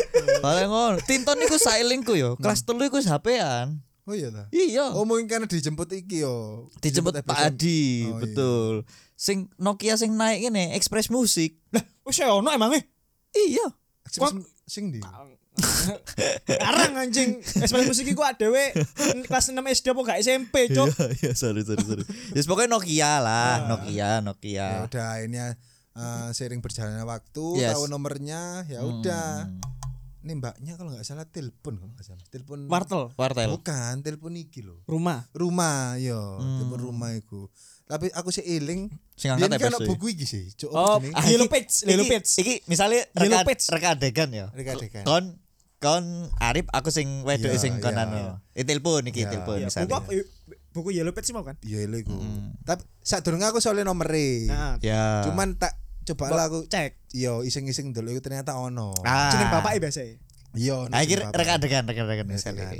oleh 0.45 0.65
ngono 0.67 0.97
Tinton 1.03 1.39
iku 1.41 1.55
sailingku 1.57 2.15
yo 2.15 2.35
kelas 2.35 2.63
telu 2.63 2.83
iku 2.85 2.99
HP-an 2.99 3.79
Oh 4.09 4.17
iya 4.17 4.33
ta. 4.33 4.49
iya 4.49 4.89
Oh 4.91 5.05
mungkin 5.05 5.29
karena 5.29 5.45
dijemput 5.45 5.85
iki 5.93 6.25
yo. 6.25 6.65
dijemput 6.81 7.13
FSM. 7.15 7.29
Pak 7.29 7.39
Adi 7.45 7.85
Oh, 8.03 8.17
iya. 8.17 8.19
betul 8.19 8.73
sing 9.15 9.53
Nokia 9.55 9.95
sing 9.95 10.15
naik 10.15 10.49
ini 10.49 10.73
Express 10.73 11.07
Music 11.09 11.61
Oh, 12.01 12.11
saya 12.11 12.33
ono 12.33 12.49
emang 12.49 12.73
eh. 12.73 12.89
iya 13.35 13.69
Ekspres 14.03 14.33
sing 14.65 14.89
di. 14.89 15.05
Arang 16.63 16.95
anjing. 16.97 17.43
Espas 17.43 17.83
musik 17.83 18.07
iku 18.07 18.23
adewe 18.23 18.71
kelas 19.25 19.51
6 19.51 19.59
SD 19.59 19.87
apa 19.91 20.01
gak 20.07 20.21
SMP, 20.23 20.55
Cuk? 20.71 20.87
iya 20.87 21.07
iya 21.21 21.33
sorry 21.35 21.61
sorry 21.61 21.83
sorry 21.83 22.05
ya 22.31 22.41
pokoknya 22.43 22.71
Nokia 22.71 23.13
lah 23.19 23.67
Nokia 23.67 24.11
Nokia 24.23 24.55
Ya 24.55 24.87
udah 24.87 25.11
ini 25.21 25.37
eh, 25.37 25.55
sering 26.31 26.63
berjalannya 26.63 27.03
waktu, 27.03 27.47
Yes. 27.59 27.75
tahu 27.75 27.85
nomornya, 27.85 28.63
ya 28.65 28.81
udah. 28.81 29.51
Hmm. 29.51 29.59
Ini 30.29 30.37
mbaknya 30.37 30.77
kalau 30.77 30.93
nggak 30.93 31.09
salah 31.09 31.25
telepon 31.25 31.81
kalau 31.81 31.89
nggak 31.89 32.05
salah. 32.05 32.21
Telepon 32.29 32.69
Wartel, 32.69 33.17
Wartel 33.17 33.49
Bukan, 33.49 34.05
telepon 34.05 34.37
iki 34.37 34.61
loh. 34.61 34.85
rumah. 34.85 35.25
Rumah 35.33 35.97
yo, 35.97 36.37
Hmm. 36.37 36.61
telepon 36.61 36.81
rumah 36.85 37.17
iku. 37.17 37.49
Tapi 37.89 38.13
aku 38.13 38.29
sih 38.29 38.45
eling. 38.45 38.93
sing 39.17 39.33
angkat 39.33 39.57
kan 39.57 39.73
ya 39.73 39.81
buku 39.81 40.13
iki 40.13 40.29
sih. 40.29 40.53
Cuk, 40.53 40.69
Oh, 40.69 41.01
ah, 41.01 41.25
Yellow 41.25 41.49
Page, 41.49 41.73
Yellow 41.83 42.05
Page. 42.05 42.29
Iki 42.29 42.69
misalnya 42.69 43.09
Yellow 43.17 43.41
reka, 43.41 43.49
Page. 43.49 43.65
reka 43.73 43.89
adegan 43.91 44.29
ya. 44.29 44.47
Reka 44.53 44.77
adegan. 44.77 45.03
Kon 45.03 45.25
kon 45.81 46.05
Arif 46.37 46.69
aku 46.69 46.93
sing 46.93 47.25
wedok 47.25 47.49
Iya, 47.49 47.59
sing 47.59 47.81
kon 47.81 47.97
iya. 47.97 48.05
anu. 48.05 48.37
Eh 48.53 48.63
telepon 48.63 49.09
iki 49.09 49.25
Iya. 49.25 49.33
telepon 49.33 49.57
Iya, 49.57 49.67
misalnya. 49.67 49.89
buku 49.97 50.21
buku 50.71 50.89
Yellow 50.93 51.17
Page 51.17 51.25
sih 51.25 51.33
mau 51.33 51.41
kan? 51.41 51.57
Iya 51.63 51.89
iku. 51.89 52.13
Mm. 52.13 52.61
Tapi 52.63 52.85
sak 53.01 53.25
durung 53.25 53.41
aku 53.41 53.59
soalnya 53.59 53.89
nomere. 53.89 54.45
Nah, 54.45 54.77
Ya. 54.79 55.25
Cuman 55.25 55.57
tak 55.57 55.73
coba 56.09 56.25
lah 56.31 56.45
aku 56.47 56.65
cek 56.65 56.91
iya 57.13 57.37
iseng-iseng 57.41 57.91
dulu 57.91 58.11
itu 58.11 58.21
ternyata 58.21 58.55
ono. 58.55 58.93
ah. 59.03 59.29
jeneng 59.29 59.49
bapak 59.51 59.77
biasa. 59.79 60.01
Iya. 60.53 60.89
Ah, 60.89 61.01
iki 61.03 61.15
jeneng 61.15 61.29
bapak. 61.29 61.39
rek 61.39 61.49
adegan 61.53 61.83
rek 61.85 61.99
adegan 61.99 62.27
adegan. 62.27 62.73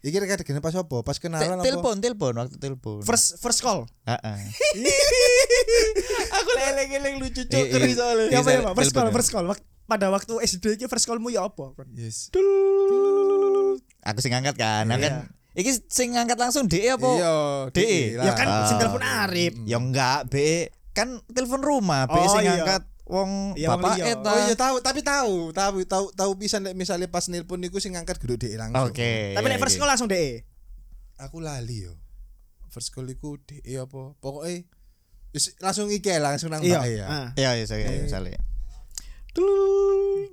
Iki 0.00 0.16
rek 0.20 0.30
adegan 0.36 0.60
pas 0.60 0.74
apa? 0.74 0.96
Pas 1.00 1.16
kenalan 1.16 1.56
apa? 1.56 1.64
Telepon, 1.64 1.96
telepon 1.96 2.32
waktu 2.36 2.56
telepon. 2.58 3.00
First 3.00 3.40
first 3.40 3.60
call. 3.60 3.88
Heeh. 4.04 4.38
aku 6.36 6.50
leleng-leleng 6.52 7.16
lucu 7.18 7.42
cuk, 7.42 7.64
keri 7.66 7.92
soalnya. 7.92 8.28
Ya 8.28 8.38
apa 8.40 8.50
ya, 8.50 8.58
Iya, 8.60 8.66
Pak? 8.66 8.72
First 8.76 8.92
call, 8.92 9.08
ya. 9.08 9.12
first 9.12 9.30
call. 9.32 9.46
Pada 9.84 10.06
waktu 10.08 10.32
SD 10.40 10.64
iki 10.76 10.86
first 10.86 11.04
callmu 11.04 11.28
ya 11.28 11.44
apa? 11.44 11.72
Yes. 11.92 12.28
Aku 14.02 14.18
sing 14.20 14.32
ngangkat 14.32 14.56
kan. 14.56 14.84
Nah, 14.84 14.96
Iya. 14.96 15.04
kan 15.04 15.12
iki 15.54 15.70
sing 15.88 16.12
ngangkat 16.12 16.36
langsung 16.36 16.68
DE 16.68 16.88
apa? 16.90 17.08
Iya, 17.10 17.34
DE. 17.72 17.96
lah. 18.16 18.24
Ya 18.24 18.32
kan 18.34 18.46
Ah. 18.46 18.64
sing 18.64 18.76
telepon 18.76 19.00
Arif. 19.00 19.52
Ya 19.64 19.76
enggak, 19.76 20.28
B 20.28 20.68
kan 20.94 21.08
telepon 21.28 21.60
rumah, 21.60 22.06
Oh, 22.06 22.22
sing 22.30 22.40
iya. 22.40 22.54
ngangkat 22.56 22.82
wong 23.04 23.52
Iya, 23.52 23.68
bapak 23.68 23.94
liya. 23.94 24.04
eta. 24.14 24.30
Oh 24.30 24.38
iya 24.40 24.54
tahu, 24.54 24.76
tapi 24.80 25.00
tahu, 25.02 25.50
tahu, 25.50 25.76
tahu, 25.84 26.06
tahu 26.10 26.30
bisa 26.34 26.56
nek 26.56 26.72
misalnya 26.72 27.04
pas 27.06 27.26
nelpon 27.26 27.58
niku 27.58 27.76
sing 27.76 27.92
ngangkat 27.92 28.16
guru 28.16 28.34
DE 28.34 28.54
langsung. 28.54 28.88
Oke. 28.88 29.34
Tapi 29.34 29.42
iya, 29.42 29.52
nek 29.52 29.60
first 29.60 29.74
iya. 29.74 29.80
call 29.80 29.90
langsung 29.90 30.06
DE. 30.06 30.46
Aku 31.20 31.38
lali 31.38 31.84
yo. 31.84 31.98
First 32.68 32.90
call 32.90 33.06
iku 33.06 33.36
DE 33.40 33.60
apa? 33.76 34.14
Pokoknya 34.16 34.64
wis 35.30 35.50
langsung 35.58 35.90
iki 35.90 36.14
langsung 36.16 36.48
nang 36.48 36.62
Iya. 36.62 36.78
mbak 36.78 36.88
ya. 36.88 37.04
ah. 37.04 37.28
Iya, 37.34 37.50
iya, 37.54 37.64
saya 37.66 37.90
misalnya. 37.98 38.38
Tulung. 39.30 40.30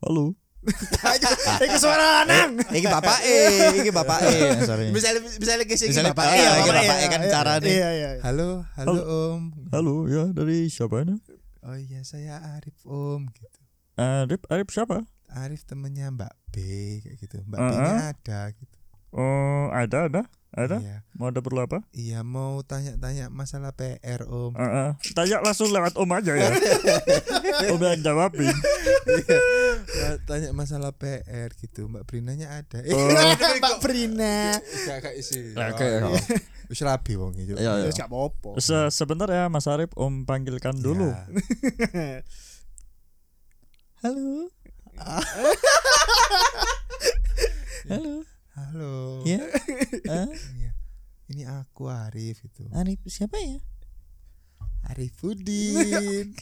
Halo. 0.00 0.32
Iku 0.66 1.76
suara 1.78 2.22
lanang. 2.22 2.58
Iki 2.58 2.86
bapak 2.86 3.18
eh, 3.22 3.78
iki 3.80 3.90
bapak 3.90 4.18
eh. 4.26 4.50
Sorry. 4.62 4.90
Misalnya 4.90 5.22
misalnya 5.22 5.64
kisah 5.64 5.86
Misalnya 5.86 6.12
bapak. 6.12 6.26
iya, 6.28 6.36
Iya, 6.36 6.50
iki 6.58 6.70
bapak. 6.70 6.84
bapak 6.84 7.08
kan 7.08 7.20
cara 7.30 7.52
nih. 7.58 7.70
Iya, 7.70 7.90
iya. 7.92 8.10
iya. 8.18 8.22
Halo, 8.26 8.48
halo 8.74 8.92
Om. 9.06 9.42
Halo, 9.70 9.94
ya 10.10 10.24
dari 10.30 10.66
siapa 10.66 11.06
ini? 11.06 11.16
Oh 11.62 11.74
iya 11.74 12.02
saya 12.02 12.38
Arif 12.54 12.78
Om 12.82 13.26
gitu. 13.30 13.58
Arif, 13.96 14.42
Arif 14.46 14.68
siapa? 14.70 15.02
Arif 15.28 15.62
temennya 15.62 16.10
Mbak 16.10 16.32
B 16.50 16.56
kayak 17.02 17.16
gitu. 17.18 17.36
Mbak. 17.44 17.58
B-nya 17.58 17.94
ada 18.10 18.40
gitu. 18.52 18.76
Oh, 19.10 19.72
ada, 19.72 20.06
ada, 20.06 20.22
ada. 20.52 20.76
Iya. 20.76 21.00
Mau 21.16 21.32
ada 21.32 21.40
perlu 21.40 21.64
apa? 21.64 21.80
Iya 21.90 22.20
mau 22.20 22.60
tanya-tanya 22.60 23.32
masalah 23.32 23.72
PR 23.72 24.28
Om. 24.28 24.52
tanya 25.16 25.40
langsung 25.40 25.72
lewat 25.72 25.96
om 25.96 26.10
aja 26.12 26.36
ya. 26.36 26.52
om 27.72 27.80
yang 27.80 28.02
jawabin. 28.04 28.52
Iya. 29.96 30.10
tanya 30.22 30.50
masalah 30.52 30.92
PR 30.92 31.48
gitu. 31.54 31.88
Mbak 31.88 32.04
Brinanya 32.04 32.52
ada. 32.54 32.78
Eh, 32.86 32.92
Mbak 33.58 33.80
Brina. 33.80 34.60
Gak 34.60 34.96
gak 35.02 35.14
isi. 35.14 35.52
Oke, 35.52 35.86
Oh, 36.02 36.12
oh. 36.12 36.20
Wis 36.66 36.80
rabi 36.80 37.14
wong 37.14 37.32
iki. 37.34 37.54
Iya, 37.54 37.80
Ya 37.80 37.84
iya. 37.84 37.90
gak 37.90 38.06
apa-apa. 38.06 38.58
Se- 38.58 38.90
sebentar 38.90 39.26
ya 39.26 39.46
Mas 39.46 39.64
Arif, 39.64 39.88
Om 39.94 40.22
panggilkan 40.22 40.76
dulu. 40.76 41.08
Iya. 41.08 42.20
Halo. 44.02 44.52
Halo. 47.86 48.14
Halo. 48.54 48.94
Ya. 49.24 49.40
Ah, 50.06 50.28
Iya. 50.54 50.70
Ini 51.26 51.42
aku 51.50 51.86
Arif 51.86 52.42
itu. 52.42 52.64
Arif 52.70 53.00
siapa 53.06 53.36
ya? 53.36 53.58
Arifudin. 54.86 56.34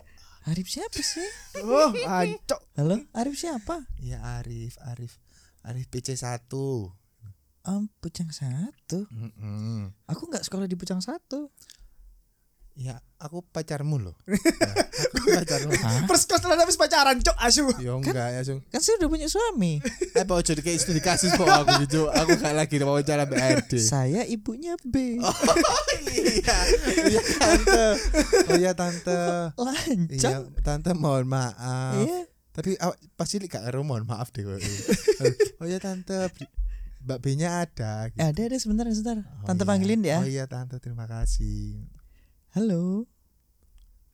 Arif 0.44 0.68
siapa 0.68 1.00
sih? 1.00 1.24
Oh, 1.64 1.88
ancok. 2.04 2.60
Halo, 2.76 3.00
Arif 3.16 3.40
siapa? 3.40 3.80
Iya 3.96 4.20
Arif, 4.20 4.76
Arif. 4.84 5.16
Arif 5.64 5.88
PC 5.88 6.20
1. 6.20 6.52
Om 7.64 7.88
Pucang 7.96 8.28
satu. 8.28 9.08
Heeh. 9.08 9.88
Aku 10.04 10.28
nggak 10.28 10.44
sekolah 10.44 10.68
di 10.68 10.76
Pucang 10.76 11.00
satu. 11.00 11.48
Ya, 12.74 12.98
aku 13.22 13.38
pacarmu 13.46 14.02
loh. 14.02 14.16
Ya, 14.94 15.06
aku 15.14 15.26
pacarmu. 15.30 15.72
First 16.10 16.26
setelah 16.26 16.58
habis 16.58 16.74
pacaran, 16.74 17.18
cok 17.22 17.38
asu. 17.38 17.66
Ya 17.78 17.94
enggak 17.94 18.28
ya, 18.34 18.40
Sung. 18.42 18.60
Kan 18.70 18.82
saya 18.82 18.98
udah 19.02 19.08
punya 19.10 19.26
suami. 19.30 19.78
Eh, 20.18 20.22
Pak 20.22 20.36
Ojo 20.36 20.52
kayak 20.54 20.78
itu 20.78 20.94
dikasih 20.94 21.34
kok 21.34 21.46
aku 21.46 21.86
gitu. 21.86 22.06
Aku 22.10 22.38
gak 22.38 22.54
lagi 22.54 22.78
mau 22.82 22.98
cara 23.02 23.26
BRD. 23.26 23.82
saya 23.82 24.22
ibunya 24.26 24.78
B. 24.86 25.18
iya. 26.14 26.58
Iya, 27.10 27.22
tante. 27.38 27.86
Oh 28.46 28.56
iya, 28.58 28.72
tante. 28.78 29.20
Lancang. 29.58 30.10
Iya, 30.10 30.38
tante 30.62 30.90
mohon 30.94 31.26
maaf. 31.26 31.98
Iya. 31.98 32.30
Tapi 32.54 32.78
awak 32.78 32.98
pasti 33.18 33.42
gak 33.42 33.66
karo 33.66 33.82
mohon 33.82 34.06
maaf 34.06 34.30
deh. 34.30 34.46
Oh 34.46 35.66
iya, 35.66 35.82
tante. 35.82 36.30
Mbak 37.04 37.18
B-nya 37.20 37.66
ada. 37.66 38.08
gitu. 38.14 38.18
Ada 38.22 38.40
ada 38.48 38.56
sebentar 38.56 38.84
sebentar. 38.88 39.18
Oh, 39.42 39.46
Tante 39.50 39.62
iya. 39.66 39.68
panggilin 39.68 40.00
ya. 40.06 40.18
Oh 40.22 40.28
iya, 40.28 40.44
tante 40.46 40.78
terima 40.80 41.04
kasih. 41.04 41.84
Halo. 42.54 43.02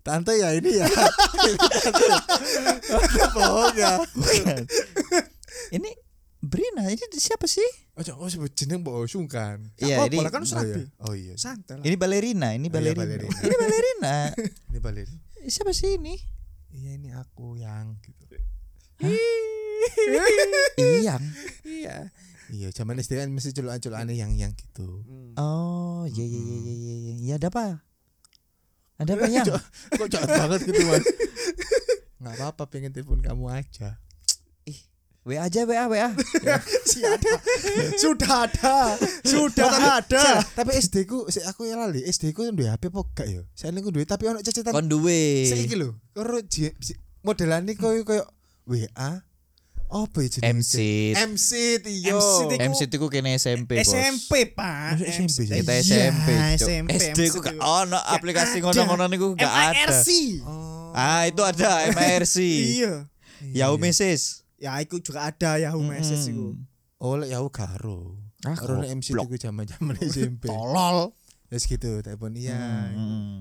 Tante 0.01 0.33
ya 0.33 0.57
ini 0.57 0.81
ya. 0.81 0.89
Tante 2.89 3.25
bohong 3.37 3.77
ya. 3.77 4.01
Bukan. 4.17 4.65
Ini 5.77 5.91
Brina, 6.41 6.89
ini 6.89 7.05
siapa 7.21 7.45
sih? 7.45 7.69
Oh, 8.01 8.25
oh 8.25 8.33
sebut 8.33 8.49
jeneng 8.57 8.81
mbok 8.81 9.05
sungkan. 9.05 9.61
Iya, 9.77 10.09
apa-apa 10.09 10.25
ini 10.25 10.33
kan 10.33 10.41
Oh 10.41 10.49
iya. 10.49 10.49
serabi. 10.49 10.83
Oh 11.05 11.13
iya. 11.13 11.35
Santai 11.37 11.77
lah. 11.77 11.85
ini 11.85 11.97
balerina, 12.01 12.49
ini 12.57 12.73
Oh, 12.73 12.81
iya, 12.81 12.97
balerina. 12.97 13.05
balerina. 13.05 13.41
Ini 13.45 13.57
balerina. 13.61 14.17
Ini 14.73 14.79
balik. 14.81 15.07
siapa 15.45 15.77
sih 15.77 16.01
ini? 16.01 16.17
Iya 16.73 16.97
ini 16.97 17.13
aku 17.13 17.61
yang 17.61 18.01
gitu. 18.01 18.25
Iyang. 20.81 21.21
Iya. 21.69 22.09
Iya, 22.49 22.69
zaman 22.73 22.97
SD 23.05 23.21
kan 23.21 23.29
mesti 23.29 23.53
celukan-celukan 23.53 24.09
yang 24.17 24.33
yang 24.33 24.57
gitu. 24.57 25.05
Oh, 25.37 26.09
iya 26.09 26.25
iya 26.25 26.41
iya 26.41 26.57
iya 26.57 26.73
iya. 26.73 26.95
iya. 26.97 27.13
Ya 27.21 27.35
ada 27.37 27.53
apa? 27.53 27.90
Ada 29.01 29.17
apa 29.17 29.27
yang? 29.33 29.47
Kok 29.99 30.09
jahat 30.13 30.29
banget 30.29 30.61
gitu, 30.69 30.83
Mas? 30.85 31.05
Enggak 32.21 32.35
apa-apa, 32.37 32.63
pengen 32.69 32.93
telepon 32.93 33.25
kamu 33.25 33.49
aja. 33.49 33.97
WA 35.21 35.45
aja 35.45 35.69
WA 35.69 35.85
WA. 35.85 36.09
Si 36.89 37.05
ada. 37.05 37.33
Sudah 38.01 38.49
ada. 38.49 38.97
Sudah 39.21 40.01
ada. 40.01 40.17
Sel, 40.17 40.41
tapi 40.57 40.73
SD 40.81 41.05
ku, 41.05 41.29
sik 41.29 41.45
aku 41.45 41.69
ya 41.69 41.77
lali, 41.77 42.01
SD 42.09 42.33
ku 42.33 42.49
duwe 42.49 42.73
HP 42.73 42.89
apa 42.89 43.01
gak 43.13 43.29
ya? 43.29 43.45
Saya 43.53 43.77
ku 43.85 43.93
duwe 43.93 44.09
tapi 44.09 44.33
ono 44.33 44.41
cecetan. 44.41 44.73
Kon 44.73 44.89
duwe. 44.89 45.45
Saiki 45.45 45.77
lho, 45.77 46.01
karo 46.17 46.41
modelane 47.21 47.77
koyo 47.77 48.01
koyo 48.09 48.25
WA. 48.65 49.21
Apa 49.91 50.19
jenenge? 50.23 50.63
MC. 50.63 50.75
MC 51.19 51.51
iyo. 51.91 52.19
MC 52.49 52.87
Iku- 52.87 52.97
itu 53.03 53.07
kene 53.11 53.35
SMP, 53.35 53.83
Bos. 53.83 53.91
SMP, 53.91 54.55
Pak. 54.55 55.03
SMP. 55.03 55.51
Kita 55.51 55.73
Iya, 55.75 56.55
SMP. 56.55 56.95
SD 56.95 57.19
ku 57.35 57.43
gak 57.43 57.59
ono 57.59 57.99
aplikasi 57.99 58.63
ngono-ngono 58.63 59.11
niku 59.11 59.35
gak 59.35 59.51
ada. 59.51 59.75
MIRC. 59.75 60.09
Oh. 60.47 60.95
Ah, 60.95 61.27
itu 61.27 61.43
ada 61.43 61.85
MIRC. 61.99 62.37
Iya. 62.39 63.11
Yahoo 63.51 63.77
Message. 63.77 64.47
Ya, 64.63 64.79
itu 64.79 65.03
juga 65.03 65.27
ada 65.27 65.59
Yahoo 65.59 65.83
Message 65.83 66.31
itu. 66.31 66.55
Oh, 67.03 67.17
lek 67.19 67.33
ya 67.33 67.41
karo. 67.51 68.15
Ah, 68.47 68.57
Karo 68.57 68.81
MC 68.81 69.13
itu 69.13 69.37
zaman-zaman 69.37 69.97
SMP. 70.01 70.49
Tolol. 70.53 71.13
Terus 71.51 71.67
gitu, 71.67 71.99
telepon 72.01 72.39
iya. 72.39 72.95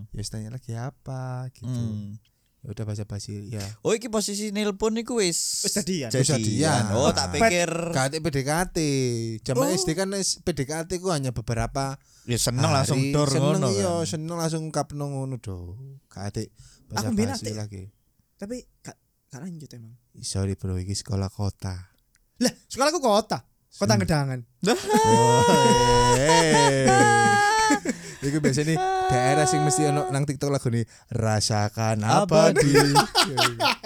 Ya 0.09 0.23
tanya 0.25 0.49
lagi 0.49 0.73
apa 0.73 1.45
gitu. 1.53 2.17
Udah 2.59 2.83
baca 2.83 3.03
basi 3.07 3.47
ya. 3.47 3.63
Oh, 3.87 3.95
iki 3.95 4.11
posisi 4.11 4.51
nelpon 4.51 4.91
niku 4.91 5.23
wis 5.23 5.63
Wis 5.63 5.79
jadian. 5.79 6.11
Jadian. 6.11 6.91
Oh, 6.91 7.07
tak 7.15 7.31
pikir 7.31 7.71
KT 7.95 8.19
PDKT. 8.19 8.77
Zaman 9.47 9.71
Oh. 9.71 9.73
SD 9.73 9.95
kan 9.95 10.11
PDKT 10.15 10.99
ku 10.99 11.15
hanya 11.15 11.31
beberapa 11.31 11.95
ya 12.27 12.35
seneng 12.35 12.67
langsung 12.67 12.99
hari. 12.99 13.15
dor 13.15 13.31
seneng 13.31 13.63
ngono. 13.63 13.67
iya, 13.71 14.03
kan. 14.03 14.05
seneng 14.05 14.35
langsung 14.35 14.63
kapno 14.75 15.07
ngono 15.07 15.39
do. 15.39 15.79
Aku 16.11 17.15
minat, 17.15 17.39
basi 17.39 17.55
lagi. 17.55 17.87
Tapi 18.35 18.59
gak 18.83 18.97
gak 19.31 19.39
lanjut 19.39 19.69
emang. 19.77 19.93
Sorry 20.19 20.59
bro, 20.59 20.75
iki 20.75 20.91
sekolah 20.97 21.31
kota. 21.31 21.87
Lah, 22.43 22.53
sekolahku 22.67 22.99
kota. 22.99 23.39
Kota 23.69 23.93
Hmm. 23.95 24.01
Gedangan. 24.03 24.39
Oh, 25.05 25.45
Iku 28.27 28.37
biasanya 28.39 28.75
daerah 29.07 29.45
sing 29.45 29.63
mesti 29.63 29.87
ono 29.87 30.09
nang 30.09 30.23
TikTok 30.23 30.51
lagu 30.51 30.67
nih 30.67 30.83
rasakan 31.09 32.03
apa 32.03 32.51
di 32.51 32.73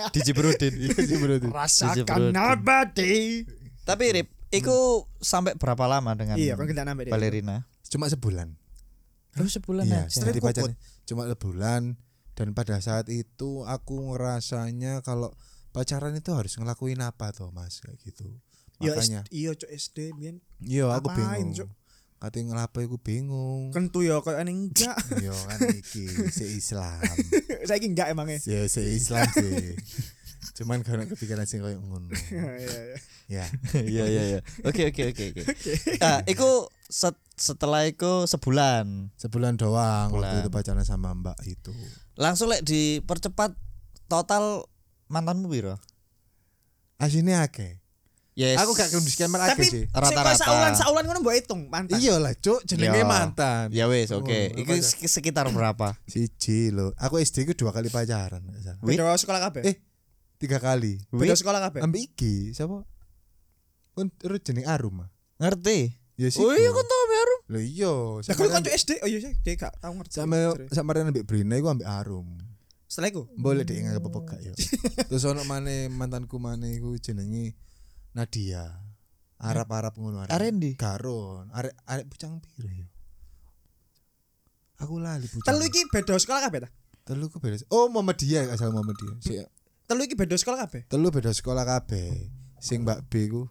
di 0.10 0.20
Jibrudin. 0.22 0.74
Iya 0.74 0.96
sih 0.98 1.18
bro 1.18 1.36
tuh. 1.38 1.52
Rasakan 1.52 2.34
abadi. 2.34 3.46
Tapi 3.84 4.04
Rip, 4.16 4.28
iku 4.50 5.04
sampai 5.20 5.54
berapa 5.54 5.84
lama 5.86 6.16
dengan 6.16 6.40
Iya, 6.40 6.56
kan 6.56 6.66
kita 6.66 6.82
nambah 6.82 7.12
balerina? 7.12 7.68
Cuma 7.86 8.08
sebulan. 8.08 8.56
Lu 9.36 9.46
sebulan 9.46 9.84
Iya, 9.86 10.02
aja. 10.08 10.30
jadi 10.30 10.40
Kukut. 10.40 10.50
pacarnya 10.56 10.78
cuma 11.04 11.28
sebulan 11.28 11.82
dan 12.34 12.48
pada 12.56 12.80
saat 12.80 13.12
itu 13.12 13.68
aku 13.68 14.14
ngerasanya 14.14 15.04
kalau 15.04 15.36
pacaran 15.70 16.16
itu 16.16 16.32
harus 16.32 16.56
ngelakuin 16.56 17.02
apa 17.02 17.34
toh 17.34 17.52
Mas 17.52 17.82
kayak 17.82 17.98
gitu. 18.02 18.30
Iya, 18.80 18.94
Makanya 18.98 19.22
iya 19.30 19.52
cok 19.54 19.70
SD 19.70 19.98
iya 20.64 20.86
aku 20.90 21.08
bingung. 21.12 21.54
Cuk? 21.54 21.70
Katanya 22.24 22.56
ngelapo 22.56 22.80
aku 22.80 22.96
bingung. 22.98 23.76
kentu 23.76 24.00
ya 24.00 24.24
koyo 24.24 24.40
aneh 24.40 24.56
enggak. 24.56 24.96
Iya 25.20 25.36
kan 25.52 25.60
iki 25.70 26.08
se 26.32 26.48
Islam. 26.48 27.04
Saiki 27.68 27.92
enggak 27.92 28.10
emangnya. 28.10 28.40
Ya 28.40 28.64
se 28.66 28.80
Islam 28.82 29.28
sih. 29.30 29.76
Cuman 30.56 30.82
karena 30.82 31.04
kepikiran 31.04 31.44
sih 31.44 31.60
kayak 31.60 31.78
ngono. 31.78 32.08
Iya, 32.32 32.56
iya. 32.56 32.96
Ya. 33.28 33.46
Iya 33.76 34.04
iya 34.06 34.24
iya. 34.24 34.40
Oke 34.64 34.88
oke 34.88 35.12
oke 35.12 35.24
oke. 35.32 35.42
Ah, 36.00 36.24
iku 36.24 36.48
set- 36.82 37.20
setelah 37.36 37.84
iku 37.84 38.24
sebulan. 38.24 39.12
Sebulan 39.14 39.60
doang 39.60 40.08
Sebulan. 40.08 40.24
waktu 40.24 40.38
itu 40.40 40.50
pacaran 40.50 40.86
sama 40.86 41.12
Mbak 41.12 41.38
itu. 41.44 41.76
Langsung 42.16 42.48
lek 42.48 42.64
dipercepat 42.64 43.52
total 44.06 44.64
mantanmu 45.08 45.52
piro? 45.52 45.76
Asine 46.96 47.36
akeh. 47.36 47.83
Yes. 48.34 48.58
Aku 48.58 48.74
gak 48.74 48.90
gelem 48.90 49.06
disclaimer 49.06 49.38
Tapi 49.38 49.62
sih. 49.64 49.86
Rata-rata. 49.88 50.26
koyo 50.26 50.38
saulan 50.40 50.74
saulan 50.74 51.04
ngono 51.06 51.22
mbok 51.22 51.36
hitung 51.36 51.70
mantan. 51.70 51.96
Iya 51.96 52.18
lah, 52.18 52.34
Cuk, 52.34 52.66
jenenge 52.66 52.98
Iya. 52.98 53.06
mantan. 53.06 53.66
Ya 53.70 53.86
wes 53.86 54.10
oke. 54.10 54.26
Oh, 54.26 54.58
Iku 54.58 54.72
apa 54.72 54.82
sek- 54.82 55.06
sekitar 55.08 55.46
berapa? 55.48 55.94
Siji 56.04 56.70
lho. 56.70 56.98
Aku 56.98 57.18
SD 57.18 57.46
ku 57.46 57.54
dua 57.54 57.70
kali 57.70 57.88
pacaran. 57.88 58.42
Beda 58.80 59.14
sekolah 59.14 59.38
kabeh. 59.44 59.62
Eh, 59.64 59.76
tiga 60.36 60.58
kali. 60.58 60.98
Beda 61.08 61.34
sekolah 61.34 61.62
kabeh. 61.62 61.80
Ambek 61.80 62.10
iki, 62.10 62.52
siapa? 62.52 62.82
Kon 63.94 64.10
terus 64.12 64.42
jeneng 64.42 64.66
Arum. 64.66 65.06
ah? 65.06 65.10
Ngerti? 65.38 65.94
Ya 66.14 66.30
sih. 66.30 66.42
Oh 66.42 66.50
iya 66.50 66.70
kan 66.70 66.82
tau 66.84 67.04
baru. 67.08 67.36
Lho 67.48 67.60
iya, 67.60 67.94
Lah 68.18 68.34
kuwi 68.34 68.50
kanca 68.50 68.70
SD. 68.72 68.98
Oh 68.98 69.10
iya 69.10 69.20
sih, 69.20 69.34
dia 69.40 69.54
gak 69.56 69.78
tau 69.78 69.94
ngerti. 69.94 70.14
sama 70.16 70.38
sama 70.70 70.94
ambek 70.96 71.22
Brina 71.22 71.54
iku 71.54 71.70
ambek 71.70 71.86
Arum. 71.86 72.34
Setelah 72.86 73.10
iku. 73.10 73.22
Boleh 73.36 73.62
deh 73.62 73.74
nggak 73.76 73.98
apa-apa 73.98 74.20
gak 74.28 74.42
ya. 74.42 74.54
Terus 75.10 75.22
ono 75.24 75.42
maneh 75.44 75.86
mantanku 75.88 76.38
maneh 76.38 76.78
iku 76.78 76.98
jenenge 76.98 77.54
Nadia. 78.14 78.64
Arab-Arab 79.44 79.94
ngono 80.00 80.24
arek. 80.24 80.32
Arendi. 80.32 80.72
Garon, 80.80 81.52
arek 81.52 81.76
arek 81.84 82.06
pucang 82.08 82.40
piro 82.40 82.72
ya? 82.72 82.88
Aku 84.80 85.02
lali 85.04 85.28
pucang. 85.28 85.52
Telu 85.52 85.64
iki 85.68 85.84
beda 85.92 86.16
sekolah 86.16 86.42
kabeh 86.48 86.60
ta? 86.64 86.70
Telu 87.04 87.28
ku 87.28 87.44
beda. 87.44 87.60
Oh, 87.68 87.92
Muhammadiyah 87.92 88.48
gak 88.48 88.58
salah 88.62 88.72
Muhammadiyah. 88.72 89.20
Si, 89.20 89.36
Telu 89.84 90.02
iki 90.08 90.16
beda 90.16 90.40
sekolah 90.40 90.64
kabeh. 90.64 90.88
telu 90.88 91.12
beda 91.12 91.36
sekolah 91.36 91.68
kabeh. 91.68 92.32
Sing 92.64 92.88
Mbak 92.88 93.12
B 93.12 93.28
ku. 93.28 93.44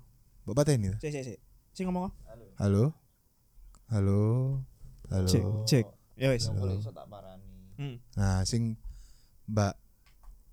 Mbak 0.49 0.55
pateni 0.57 0.89
ta? 0.97 0.99
Sik 1.05 1.13
sik 1.13 1.25
sik. 1.29 1.39
Sing 1.77 1.85
ngomong. 1.93 2.09
Halo? 2.57 2.97
Halo? 3.93 4.23
Halo? 5.13 5.29
Cek, 5.29 5.45
cek. 5.69 5.87
Ya 6.17 6.33
wis. 6.33 6.49
Boleh 6.49 6.81
iso 6.81 6.89
tak 6.89 7.05
parani. 7.13 7.77
Hmm. 7.77 8.01
Nah, 8.17 8.41
sing 8.49 8.81
Mbak 9.53 9.77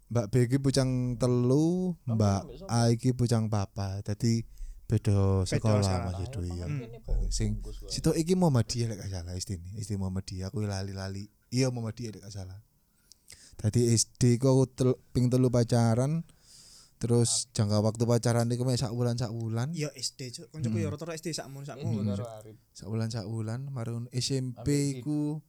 Mbak 0.09 0.25
B 0.33 0.33
iki 0.49 0.57
pucang 0.57 1.15
telu, 1.21 1.93
Mbak 2.09 2.65
A 2.65 2.89
iki 2.89 3.13
pucang 3.13 3.45
papa. 3.45 4.01
Dadi 4.01 4.41
beda 4.89 5.45
sekolah. 5.45 6.09
Mas 6.09 6.17
Edo 6.25 6.41
ya. 6.41 6.65
Hmm. 6.65 6.81
Sing 7.29 7.61
situ 7.85 8.09
iki 8.17 8.33
Muhammadiyah 8.33 8.89
lek 8.89 8.97
gak 9.05 9.11
salah 9.13 9.37
istine. 9.37 9.69
Isti 9.77 10.01
Muhammadiyah 10.01 10.49
aku 10.49 10.65
lali-lali. 10.65 11.29
Iya 11.53 11.69
Muhammadiyah 11.69 12.17
lek 12.17 12.21
gak 12.25 12.33
salah. 12.33 12.57
Dadi 13.61 13.93
SD 13.93 14.41
ku 14.41 14.49
aku 14.49 14.63
tel, 14.73 14.89
ping 15.13 15.29
telu 15.29 15.53
pacaran. 15.53 16.25
Terus 16.99 17.47
jangka 17.55 17.79
waktu 17.79 18.03
pacaran 18.03 18.49
iku 18.51 18.65
mek 18.65 18.81
sak 18.81 18.91
wulan 18.91 19.15
sak 19.15 19.31
wulan. 19.31 19.71
Iya 19.71 19.93
SD, 19.95 20.35
Cuk. 20.35 20.51
Koncoku 20.51 20.83
ya 20.83 20.91
rata-rata 20.91 21.15
SD 21.15 21.31
sakmun 21.31 21.63
sakmun. 21.63 22.03
Sak 22.75 22.87
wulan 22.91 23.07
sak 23.07 23.23
wulan 23.29 23.71
marun 23.71 24.09
SMP 24.11 24.99
ku 24.99 25.39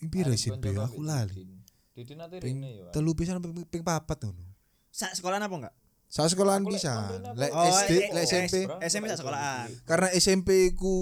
ping 0.00 0.10
piro 0.10 0.32
SMP 0.34 0.74
ya? 0.74 0.88
aku 0.88 1.04
lali. 1.04 1.67
Didi 1.98 2.14
nanti 2.14 2.38
Ping 2.38 2.62
rene 2.62 2.70
yo. 2.78 2.86
telu 2.94 3.10
pisan 3.18 3.42
ping, 3.42 3.66
ping 3.66 3.82
papat 3.82 4.22
ngono. 4.22 4.54
Sak 4.94 5.18
sekolahan 5.18 5.42
apa 5.42 5.54
enggak? 5.58 5.74
Sak 6.06 6.30
sekolahan 6.30 6.62
bisa. 6.62 7.10
Lek 7.34 7.50
Oh, 7.50 7.66
SD, 7.66 8.14
lek 8.14 8.22
eh, 8.22 8.26
SMP. 8.30 8.54
SMP 8.86 9.10
sak 9.10 9.18
sekolahan. 9.18 9.66
Karena 9.82 10.08
SMP 10.14 10.78
ku 10.78 10.94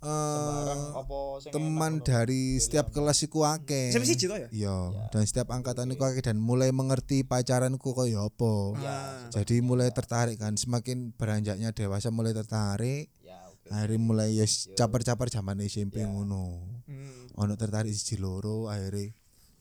Sembarang 0.00 0.96
apa 0.96 1.18
sing 1.44 1.52
teman 1.52 1.92
dari 2.00 2.56
setiap 2.56 2.88
kelas 2.88 3.20
iku 3.20 3.44
akeh. 3.44 3.92
SMP 3.92 4.08
siji 4.08 4.32
to 4.32 4.38
ya? 4.38 4.48
Iya, 4.48 4.78
dan 5.12 5.28
setiap 5.28 5.52
angkatan 5.52 5.92
iku 5.92 6.08
akeh 6.08 6.24
dan 6.24 6.40
mulai 6.40 6.72
mengerti 6.72 7.20
pacaranku 7.20 7.92
kaya 7.92 8.24
apa. 8.24 8.54
Ah. 8.80 9.28
Jadi 9.28 9.60
mulai 9.60 9.92
tertarik 9.92 10.40
kan, 10.40 10.56
semakin 10.56 11.12
beranjaknya 11.12 11.76
dewasa 11.76 12.08
mulai 12.08 12.32
tertarik. 12.32 13.12
Ya. 13.20 13.44
Akhirnya 13.68 14.00
mulai 14.00 14.40
ya 14.40 14.48
caper-caper 14.48 15.28
zaman 15.28 15.60
SMP 15.68 16.00
ngono. 16.00 16.64
Hmm. 16.88 17.28
Ono 17.36 17.52
tertarik 17.60 17.92
siji 17.92 18.16
loro 18.16 18.72
akhirnya 18.72 19.12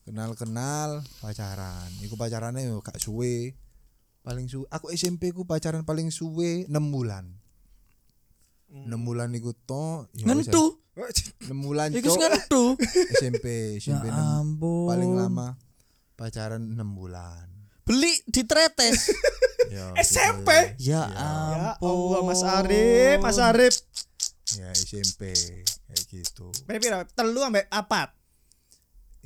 kenal-kenal 0.09 1.05
pacaran. 1.21 1.89
Iku 2.01 2.17
pacarannya 2.17 2.65
yo 2.65 2.81
gak 2.81 2.97
suwe. 2.97 3.53
Paling 4.19 4.49
suwe 4.49 4.65
aku 4.67 4.89
SMP 4.89 5.29
ku 5.29 5.45
pacaran 5.45 5.85
paling 5.85 6.09
suwe 6.09 6.65
6 6.65 6.73
bulan. 6.89 7.29
6 8.69 8.89
bulan 8.99 9.29
iku 9.33 9.53
to 9.55 10.05
ya 10.17 10.25
Ngentu. 10.27 10.81
6 10.99 11.53
bulan 11.55 11.93
Iku 11.93 12.11
ngentu. 12.11 12.75
SMP 13.15 13.77
SMP 13.77 14.09
Ya 14.09 14.17
6 14.17 14.41
ampun. 14.43 14.89
paling 14.89 15.11
lama 15.13 15.47
pacaran 16.13 16.59
6 16.59 16.75
bulan. 16.91 17.45
Beli 17.85 18.17
di 18.25 18.41
tretes. 18.43 18.97
Ya, 19.69 19.93
SMP? 20.01 20.49
gitu. 20.81 20.89
ya 20.89 21.05
Ya 21.05 21.21
ampun. 21.77 21.93
Allah 21.93 22.21
Mas 22.25 22.41
Arif, 22.41 23.17
Mas 23.21 23.37
Arif. 23.37 23.75
Ya 24.57 24.73
SMP 24.73 25.29
kayak 25.85 26.03
gitu. 26.09 26.49
Berapa? 26.65 27.05
Telu 27.13 27.45
ambek 27.45 27.69
apat. 27.69 28.09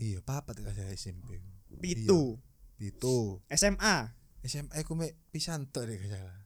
Iya, 0.03 0.19
papat 0.19 0.59
saya 0.59 0.91
SMP. 0.91 1.39
Pitu. 1.79 2.35
Pitu. 2.75 3.39
SMA. 3.47 4.11
SMA 4.43 4.75
ku 4.83 4.99
mek 4.99 5.15
pisan 5.31 5.71
tok 5.71 5.87
deh 5.87 5.95
salah. 6.11 6.43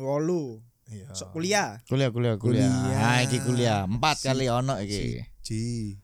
Wolu. 0.00 0.64
Iya. 0.88 1.12
Sok 1.12 1.36
kuliah. 1.36 1.84
Kuliah 1.84 2.08
kuliah 2.08 2.40
kuliah. 2.40 2.64
Kuliah. 2.64 2.96
Ah 3.04 3.20
iki 3.20 3.44
kuliah. 3.44 3.84
Empat 3.84 4.24
kali 4.24 4.48
ono 4.48 4.80
iki. 4.80 5.20
Siji. 5.44 6.00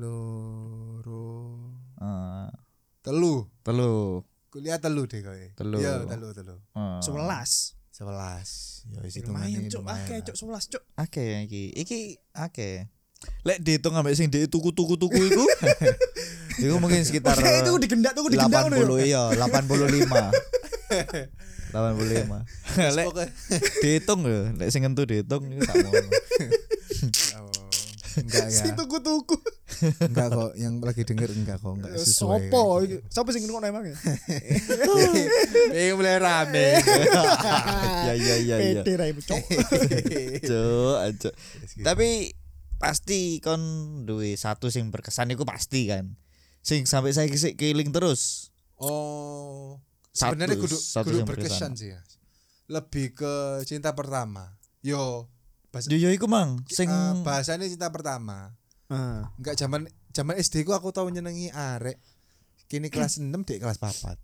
Loro. 0.00 1.60
Ah, 2.00 2.48
Telu. 3.04 3.44
telu. 3.60 4.24
Kuliah 4.48 4.80
telu 4.80 5.04
deh 5.04 5.20
kowe. 5.20 5.46
Telu. 5.52 5.76
Iya, 5.76 6.08
telu 6.08 6.32
telu. 6.32 6.56
Ah. 6.72 7.04
Sebelas. 7.04 7.76
Sebelas. 7.92 8.50
Ya 8.88 9.04
wis 9.04 9.20
Lumayan 9.20 9.68
cuk, 9.68 9.84
akeh 9.84 10.24
cuk 10.24 10.34
sebelas 10.40 10.64
cuk. 10.72 10.80
Oke 10.96 11.44
iki. 11.44 11.76
Iki 11.76 12.16
oke. 12.40 12.88
Lek 13.44 13.58
dihitung 13.60 13.94
ambek 13.96 14.16
sing 14.16 14.32
di 14.32 14.48
tuku-tuku-tuku 14.48 15.20
iku. 15.32 15.44
iku 16.64 16.78
mungkin 16.80 17.04
sekitar 17.04 17.34
Oke, 17.36 17.50
itu 17.60 17.72
digendak 17.82 18.14
tuh 18.16 18.30
digendak 18.30 18.70
ngono 18.70 18.96
80 18.96 19.04
ya. 19.04 19.26
iya, 19.34 19.36
85. 19.36 20.08
85. 21.74 22.46
Lek 22.96 23.06
dihitung 23.82 24.20
lho, 24.22 24.54
lek 24.54 24.70
sing 24.70 24.86
entu 24.86 25.02
dihitung 25.02 25.42
tak 25.66 25.74
ngono. 25.82 26.08
Oh, 27.36 27.50
enggak 28.22 28.46
ya. 28.46 28.62
Si 28.62 28.70
tuku-tuku. 28.78 29.36
Enggak 29.98 30.30
kok, 30.30 30.54
yang 30.54 30.78
lagi 30.78 31.02
denger 31.02 31.34
enggak 31.34 31.58
kok, 31.58 31.74
enggak 31.74 31.98
sesuai. 31.98 32.46
Sopo? 32.46 32.62
Sopo 33.10 33.28
sing 33.34 33.42
ngono 33.50 33.66
emang 33.66 33.90
ya? 33.90 33.96
Eh 35.74 35.90
mulai 35.98 36.22
rame. 36.22 36.78
Ya 38.06 38.14
ya 38.14 38.34
ya 38.38 38.56
ya. 38.62 38.82
Pede 38.86 38.92
raimu 38.94 39.18
cuk. 39.18 39.42
Cuk, 40.46 40.98
cuk. 41.18 41.34
Tapi 41.82 42.30
pasti 42.76 43.38
kon 43.40 43.60
duwe 44.04 44.34
satu 44.34 44.68
sing 44.68 44.90
berkesan 44.90 45.32
iku 45.32 45.42
pasti 45.46 45.88
kan. 45.88 46.14
Sing 46.64 46.88
sampai 46.88 47.12
saya 47.12 47.28
kisik 47.28 47.60
keiling 47.60 47.92
terus. 47.92 48.50
Oh, 48.80 49.78
Satu- 50.10 50.34
sebenarnya 50.34 50.56
kudu, 50.58 50.76
satu 50.76 51.06
kudu 51.12 51.16
yang 51.22 51.28
berkesan 51.28 51.76
sih 51.76 51.94
ya. 51.94 52.00
Lebih 52.68 53.12
ke 53.14 53.34
cinta 53.68 53.92
pertama. 53.92 54.56
Yo, 54.80 55.28
bahasa, 55.68 55.92
Yo 55.92 55.96
yo 56.00 56.10
iku 56.12 56.28
mang 56.28 56.60
sing 56.68 56.88
eh, 56.88 57.14
bahasanya 57.22 57.68
cinta 57.68 57.92
pertama. 57.92 58.56
Ah. 58.88 59.28
Enggak 59.40 59.56
zaman 59.56 59.88
zaman 60.12 60.36
SD 60.36 60.64
ku 60.64 60.72
aku 60.72 60.92
tahu 60.92 61.08
nyenengi 61.12 61.52
arek. 61.52 62.00
Kini 62.64 62.88
kelas 62.88 63.20
6 63.20 63.28
dek 63.44 63.60
kelas 63.60 63.76
4. 63.78 64.16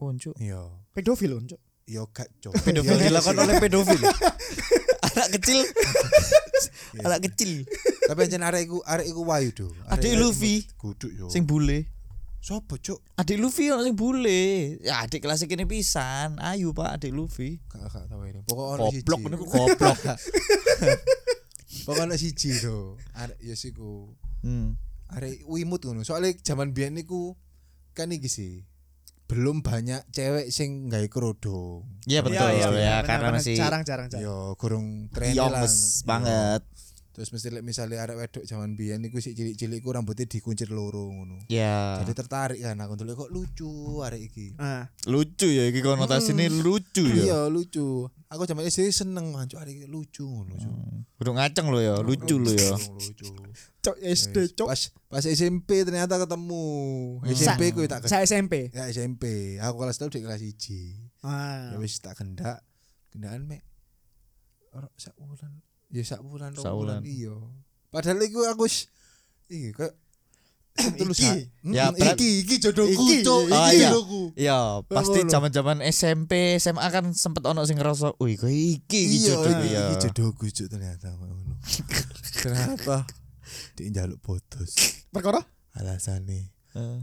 Oh, 0.00 0.08
cuk. 0.16 0.32
Yo, 0.40 0.80
Pedofil 0.96 1.28
lho, 1.28 1.44
cuk. 1.44 1.60
yo 1.84 2.08
gak 2.08 2.32
cok. 2.40 2.56
Pedofil 2.64 2.96
dilakukan 3.04 3.36
oleh 3.36 3.60
pedofil. 3.60 4.00
Anak 5.16 5.28
kecil. 5.40 5.58
Anak 7.06 7.20
kecil. 7.26 7.66
Tapi 8.06 8.20
anjen 8.26 8.42
arek 8.42 8.62
iku 8.66 8.78
arek 8.86 9.06
iku 9.10 9.22
wayu 9.26 9.50
do. 9.54 9.66
Adik 9.90 10.14
Luffy. 10.18 10.66
Kudu 10.78 11.08
yo. 11.10 11.26
Sing 11.30 11.46
bule. 11.46 11.86
sopo 12.40 12.80
cuk? 12.80 13.04
Adik 13.20 13.36
Luffy 13.36 13.68
ono 13.68 13.84
sing 13.84 13.96
bule. 13.96 14.76
Ya 14.80 15.04
adik 15.04 15.20
kelas 15.22 15.44
kene 15.44 15.68
pisan. 15.68 16.40
Ayu 16.40 16.72
Pak 16.72 16.96
adik 16.96 17.12
Luffy. 17.12 17.60
Gak 17.68 17.92
gak 17.92 18.08
tahu 18.08 18.24
ini. 18.24 18.40
Pokok 18.48 18.66
ono 18.76 18.82
siji. 18.88 19.04
Goblok 19.04 19.20
niku 19.28 19.46
goblok. 19.52 19.98
Pokok 21.84 22.00
ono 22.00 22.14
siji 22.16 22.50
do. 22.64 22.96
Arek 23.12 23.38
yo 23.44 23.54
siku. 23.54 24.08
Hmm. 24.40 24.80
arek 25.10 25.44
wimut 25.44 25.84
ngono. 25.84 26.00
Soalnya 26.06 26.32
zaman 26.40 26.72
biyen 26.72 26.96
niku 26.96 27.36
kan 27.92 28.08
iki 28.14 28.30
sih 28.30 28.64
belum 29.30 29.62
banyak 29.62 30.02
cewek 30.10 30.50
sing 30.50 30.90
gawe 30.90 31.06
kerudung. 31.06 31.86
Iya 32.02 32.26
betul 32.26 32.50
Iya, 32.50 32.50
iya, 32.50 32.66
ya 32.66 32.70
iya, 32.74 32.96
karena 33.06 33.30
benar-benar. 33.30 33.38
masih 33.38 33.54
jarang-jarang 33.54 34.06
jarang. 34.10 34.26
Yo 34.26 34.58
kurung 34.58 35.06
tren 35.14 35.38
Yo. 35.38 35.46
banget. 36.02 36.62
Terus 37.10 37.28
mesti 37.30 37.48
misalnya 37.62 38.02
arek 38.02 38.16
wedok 38.16 38.44
zaman 38.46 38.74
biyen 38.74 39.02
niku 39.02 39.22
sik 39.22 39.38
cilik-cilik 39.38 39.82
ku 39.82 39.94
rambutnya 39.94 40.26
dikuncir 40.26 40.70
loro 40.74 41.10
ngono. 41.10 41.46
Ya. 41.46 42.02
Jadi 42.02 42.12
tertarik 42.16 42.58
kan 42.58 42.78
aku 42.82 42.94
dulu 42.98 43.12
kok 43.26 43.30
lucu 43.30 43.70
arek 44.02 44.30
iki. 44.30 44.46
Ah. 44.58 44.90
lucu 45.06 45.46
ya 45.46 45.70
iki 45.70 45.78
konotasinya 45.78 46.50
lucu 46.50 47.06
ya. 47.06 47.22
Iya 47.30 47.40
lucu. 47.46 48.10
Aku 48.30 48.46
zaman 48.46 48.62
SD 48.62 48.94
seneng 48.94 49.34
anjuk 49.34 49.58
iki 49.66 49.90
lucu 49.90 50.22
ngono. 50.22 50.54
Kudu 51.18 51.34
ngaceng 51.34 51.66
lo 51.66 51.82
ya, 51.82 51.98
lucu 51.98 52.38
lo 52.38 52.54
ya. 52.54 52.78
Lucu. 52.78 53.26
Cuk 53.82 53.96
SD, 53.98 54.54
cuk. 54.54 54.70
Pas 54.70 54.82
pas 55.10 55.24
SMP 55.26 55.82
ternyata 55.82 56.14
ketemu. 56.14 56.62
SMP 57.26 57.74
ku 57.74 57.82
tak 57.90 58.06
Saya 58.06 58.22
SMP. 58.22 58.70
Ya 58.70 58.86
SMP, 58.86 59.58
aku 59.58 59.82
kelas 59.82 59.98
telu 59.98 60.14
di 60.14 60.22
kelas 60.22 60.38
1. 60.38 61.10
Ah. 61.20 61.74
ya 61.74 61.76
wis 61.76 62.00
tak 62.00 62.16
kendak 62.16 62.64
kendakan 63.12 63.44
mek 63.44 63.60
ora 64.72 64.88
sak 64.96 65.12
wulan 65.20 65.60
ya 65.92 66.00
sak 66.00 66.24
wulan 66.24 66.56
rong 66.56 66.64
Sak 66.64 66.72
wulan. 66.72 67.04
iya 67.04 67.36
padahal 67.92 68.24
iku 68.24 68.40
aku 68.48 68.64
wis 68.64 68.88
iki 69.52 69.76
kayak 69.76 69.92
terus 70.72 71.18
Iki. 71.18 71.40
Ya, 71.70 71.90
berat- 71.90 72.16
iki 72.16 72.28
iki 72.40 72.56
jodohku 72.58 72.92
Iki, 72.94 73.16
cuk. 73.20 73.42
oh, 73.44 73.68
iki 73.68 73.76
iya. 73.76 73.88
jodohku. 73.88 74.22
Iya, 74.32 74.58
pasti 74.86 75.18
zaman-zaman 75.24 75.76
SMP, 75.84 76.32
SMA 76.56 76.86
kan 76.88 77.12
sempet 77.12 77.44
ono 77.44 77.62
sing 77.62 77.76
ngerasa, 77.76 78.16
"Wih, 78.16 78.34
kok 78.34 78.48
iki 78.48 78.80
iki 78.80 79.00
iya 79.18 79.34
jodoh 79.34 79.52
iki 79.52 79.68
ya." 79.70 79.82
iki 79.88 79.96
jodohku 80.06 80.44
cuk 80.46 80.66
ternyata 80.68 81.12
ngono. 81.12 81.58
Kenapa? 82.36 83.04
Dia 83.74 83.90
njaluk 83.90 84.20
putus 84.20 84.72
Perkara? 85.08 85.42
alasannya 85.72 86.54
Eh, 86.70 87.00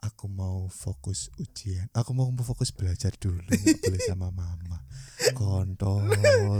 aku 0.00 0.26
mau 0.26 0.68
fokus 0.68 1.32
ujian. 1.36 1.88
Aku 1.90 2.12
mau 2.12 2.28
fokus 2.36 2.68
belajar 2.70 3.08
dulu 3.14 3.40
nggak 3.40 3.80
boleh 3.80 4.00
sama 4.04 4.28
mama. 4.28 4.84
Kontol 5.32 6.12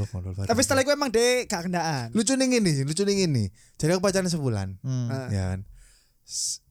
kontol 0.08 0.32
Tapi 0.42 0.60
setelah 0.60 0.80
itu 0.80 0.90
emang 0.90 1.10
deh 1.10 1.44
gak 1.44 1.66
kendaan. 1.66 2.08
lucu 2.10 2.32
nih 2.32 2.56
ini 2.56 2.72
lucu 2.82 3.02
nih 3.02 3.26
ini 3.26 3.44
jadi 3.76 3.94
aku 3.94 4.02
pacaran 4.02 4.26
sebulan. 4.26 4.80
Hmm, 4.80 5.08
ya 5.28 5.52
kan 5.52 5.60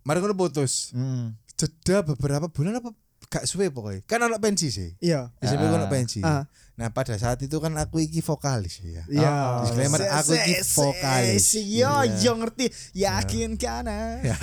mari 0.01 0.17
ngono 0.17 0.33
putus 0.33 0.91
hmm. 0.91 1.37
jeda 1.53 2.01
beberapa 2.03 2.47
bulan 2.47 2.77
apa 2.77 2.89
gak 3.23 3.45
suwe 3.45 3.69
pokoknya 3.69 4.01
kan 4.03 4.19
anak 4.19 4.39
pensi 4.39 4.67
sih 4.67 4.91
Iya. 4.97 5.31
SMP 5.39 5.63
Ah. 5.63 5.77
anak 5.77 5.89
pensi 5.89 6.19
Ah. 6.19 6.43
nah 6.73 6.89
pada 6.89 7.15
saat 7.15 7.39
itu 7.39 7.53
kan 7.55 7.71
aku 7.73 8.01
iki 8.01 8.19
vokalis 8.19 8.81
ya 8.81 9.05
Iya. 9.05 9.29
Oh, 9.29 9.63
disclaimer, 9.63 10.01
aku 10.03 10.33
iki 10.33 10.55
vokalis. 10.67 11.45
Iya, 11.53 11.63
Iya. 12.01 12.17
iya 12.17 12.31
ngerti. 12.33 12.65
Yakin 12.91 13.55
kana. 13.55 14.19
Ya. 14.21 14.35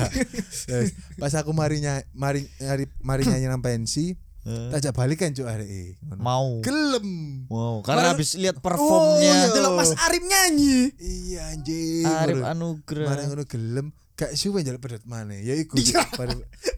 Terus, 0.62 0.94
pas 1.16 1.34
aku 1.34 1.50
mari 1.50 1.82
mari 2.12 2.46
mari, 2.56 2.84
mari 2.98 3.22
nyanyi 3.24 3.46
nang 3.46 3.60
pensi 3.60 4.14
tajak 4.48 4.94
balikan 4.94 5.28
cuk 5.30 5.44
arek 5.44 6.00
ngono. 6.00 6.22
mau. 6.22 6.48
gelem 6.62 7.08
Wow, 7.46 7.84
karena 7.84 8.00
Baru- 8.06 8.12
habis 8.16 8.32
lihat 8.32 8.56
Oh, 8.56 8.62
performnya 8.62 9.28
iya. 9.34 9.52
Delok 9.52 9.72
Mas 9.74 9.92
Arif 9.98 10.22
nyanyi. 10.22 10.78
iya 10.96 11.52
anjing 11.52 12.06
Arif 12.06 12.40
Anugrah. 12.40 13.06
mari 13.06 13.22
ngono 13.26 13.44
gelem 13.44 13.86
gak 14.18 14.34
suwe 14.34 14.66
njaluk 14.66 14.82
pedot 14.82 15.04
maneh. 15.06 15.38
Ya 15.46 15.54
iku 15.54 15.78
Iya. 15.78 16.02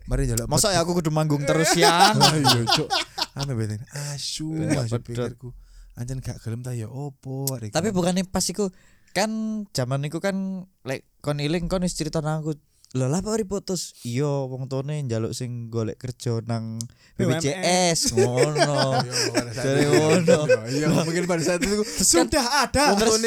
mari 0.05 0.29
njaluk 0.29 0.45
Masa 0.45 0.77
ya 0.77 0.85
aku 0.85 0.93
kudu 0.93 1.09
manggung 1.09 1.41
terus 1.49 1.73
ya? 1.73 2.13
Ah, 2.13 2.37
iya 2.37 2.61
cuk. 2.69 2.89
Ame 3.33 3.57
beten 3.57 3.81
asu 4.13 4.53
pedot. 4.53 5.01
pikirku. 5.01 5.49
Anjen 5.97 6.21
gak 6.21 6.37
gelem 6.45 6.61
ta? 6.61 6.77
Ya 6.77 6.87
opo 6.87 7.49
Tapi 7.49 7.89
bukannya 7.91 8.29
pas 8.29 8.45
iku 8.45 8.69
kan 9.17 9.65
zaman 9.73 10.07
iku 10.07 10.21
kan 10.21 10.69
lek 10.87 11.03
kon 11.19 11.41
iling 11.43 11.67
kon 11.67 11.83
wis 11.83 11.99
cerita 11.99 12.23
nang 12.23 12.47
aku 12.47 12.55
lho 12.91 13.07
lah 13.07 13.23
apa 13.23 13.39
putus 13.47 13.95
iya 14.03 14.27
wong 14.51 14.67
tuane 14.67 14.99
njaluk 15.03 15.31
sing 15.31 15.67
golek 15.71 15.95
kerja 15.99 16.43
nang 16.43 16.79
BPJS 17.19 18.15
ngono. 18.15 18.99
Dari 19.57 19.83
ngono. 19.87 20.39
iya 20.71 20.91
mungkin 20.91 21.25
pada 21.27 21.43
saat 21.43 21.63
itu. 21.63 21.83
Sudah 21.87 22.67
ada. 22.67 22.95
wong 22.99 23.23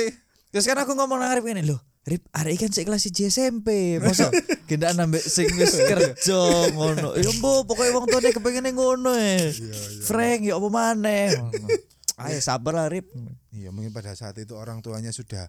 terus 0.53 0.65
kan 0.69 0.77
aku 0.77 0.93
ngomong 0.93 1.17
nang 1.17 1.31
Arif 1.33 1.43
ngene 1.43 1.63
lho 1.65 1.79
Rip, 2.03 2.27
arek 2.35 2.67
kan 2.67 2.71
sik 2.75 2.83
kelas 2.83 3.07
1 3.07 3.31
SMP. 3.31 3.95
Masa 4.03 4.27
gendak 4.67 4.91
nambah 4.99 5.23
sing 5.23 5.47
wis 5.55 5.79
kerja 5.79 6.41
ngono. 6.75 7.15
Ya 7.15 7.31
mbok 7.39 7.71
pokoke 7.71 7.95
wong 7.95 8.05
tuane 8.11 8.29
kepengine 8.35 8.75
ngono 8.75 9.15
e. 9.15 9.55
Frank 10.03 10.43
ya 10.43 10.59
apa 10.59 10.67
maneh. 10.67 11.31
Ngono. 11.39 11.67
Ayo 12.19 12.39
sabar 12.43 12.75
lah 12.75 12.87
Rip. 12.91 13.07
Iya 13.55 13.71
mungkin 13.71 13.95
pada 13.95 14.11
saat 14.19 14.35
itu 14.35 14.51
orang 14.59 14.83
tuanya 14.83 15.15
sudah 15.15 15.47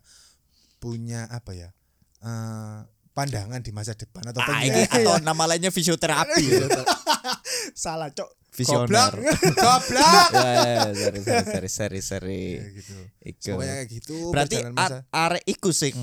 punya 0.79 1.25
apa 1.33 1.57
ya 1.57 1.73
eh, 2.21 2.79
pandangan 3.15 3.59
di 3.59 3.71
masa 3.71 3.95
depan 3.95 4.27
atau 4.27 4.43
Ah, 4.43 4.61
iki 4.61 4.83
atau 5.01 5.17
nama 5.21 5.47
lainnya 5.47 5.71
fisioterapi. 5.71 6.45
Salah, 7.75 8.11
Cok. 8.11 8.31
Visioner. 8.53 9.11
goblok 9.53 10.31
ya, 10.37 10.87
ya, 10.87 10.95
sorry, 10.95 11.21
sorry, 11.21 11.43
sorry, 11.43 11.69
sorry, 11.69 12.01
sorry. 12.01 12.43
Ya, 12.53 12.67
gitu 12.73 12.95
Iku. 13.21 13.59
kayak 13.59 13.85
gitu 13.89 14.17
Berarti 14.31 14.57
perjalanan 14.57 14.75
masa 14.77 14.97
a- 15.05 15.07
arek 15.25 15.43
iku 15.45 15.71
sing 15.71 15.95